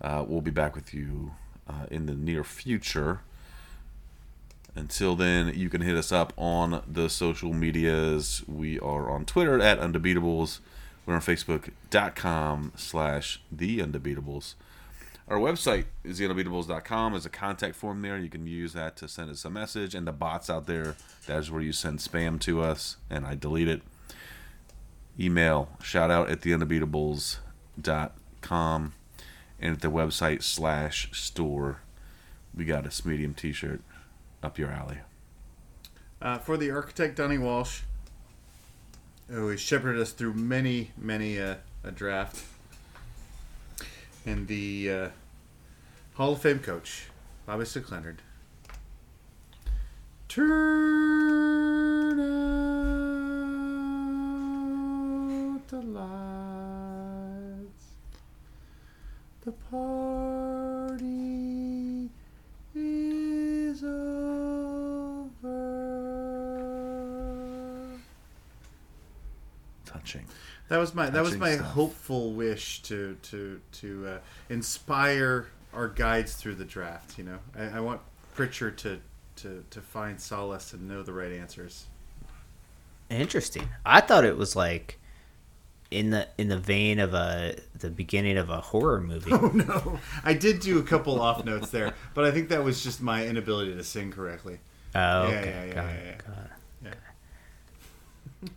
[0.01, 1.33] uh, we'll be back with you
[1.67, 3.19] uh, in the near future.
[4.73, 8.43] Until then, you can hit us up on the social medias.
[8.47, 10.59] We are on Twitter at Undebeatables.
[11.05, 14.53] We're on Facebook.com slash The Undebeatables.
[15.29, 17.13] Our website is theundebeatables.com.
[17.13, 18.17] There's a contact form there.
[18.17, 19.93] You can use that to send us a message.
[19.93, 20.95] And the bots out there,
[21.27, 23.83] that is where you send spam to us, and I delete it.
[25.19, 28.11] Email shout out at theundebeatables.com.
[28.41, 28.93] com
[29.59, 31.81] and at the website slash store
[32.55, 33.81] we got a medium t-shirt
[34.41, 34.99] up your alley
[36.21, 37.81] Uh, for the architect Donnie Walsh,
[39.27, 42.43] who has shepherded us through many, many uh, a draft,
[44.25, 45.09] and the uh,
[46.19, 47.07] Hall of Fame coach
[47.45, 48.21] Bobby Slick Leonard.
[50.27, 52.25] Turn out
[55.69, 57.85] the lights.
[59.45, 60.99] The party
[62.75, 65.39] is over.
[69.85, 70.25] touching
[70.67, 71.67] That was my that was my stuff.
[71.67, 74.17] hopeful wish to to to uh,
[74.49, 77.17] inspire our guides through the draft.
[77.17, 78.01] You know, I, I want
[78.35, 78.99] Pritchard to,
[79.37, 81.85] to to find solace and know the right answers.
[83.09, 83.67] Interesting.
[83.85, 84.99] I thought it was like
[85.91, 89.31] in the in the vein of a the beginning of a horror movie.
[89.33, 92.83] Oh no, I did do a couple off notes there, but I think that was
[92.83, 94.59] just my inability to sing correctly.
[94.95, 95.49] Oh, Yeah, okay.
[95.49, 96.33] yeah, yeah, yeah, it, yeah.
[96.83, 96.97] got it.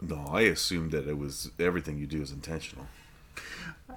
[0.01, 2.87] no i assumed that it was everything you do is intentional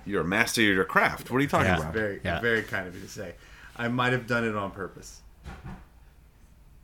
[0.05, 1.79] you're a master of your craft what are you talking Yeah.
[1.79, 2.39] about Very Yeah.
[2.41, 3.35] very kind of you to say.
[3.77, 5.21] I might have done it on purpose,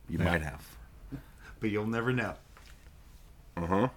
[0.10, 0.66] you might have
[1.60, 2.34] but you'll never know.
[3.58, 3.88] uh-huh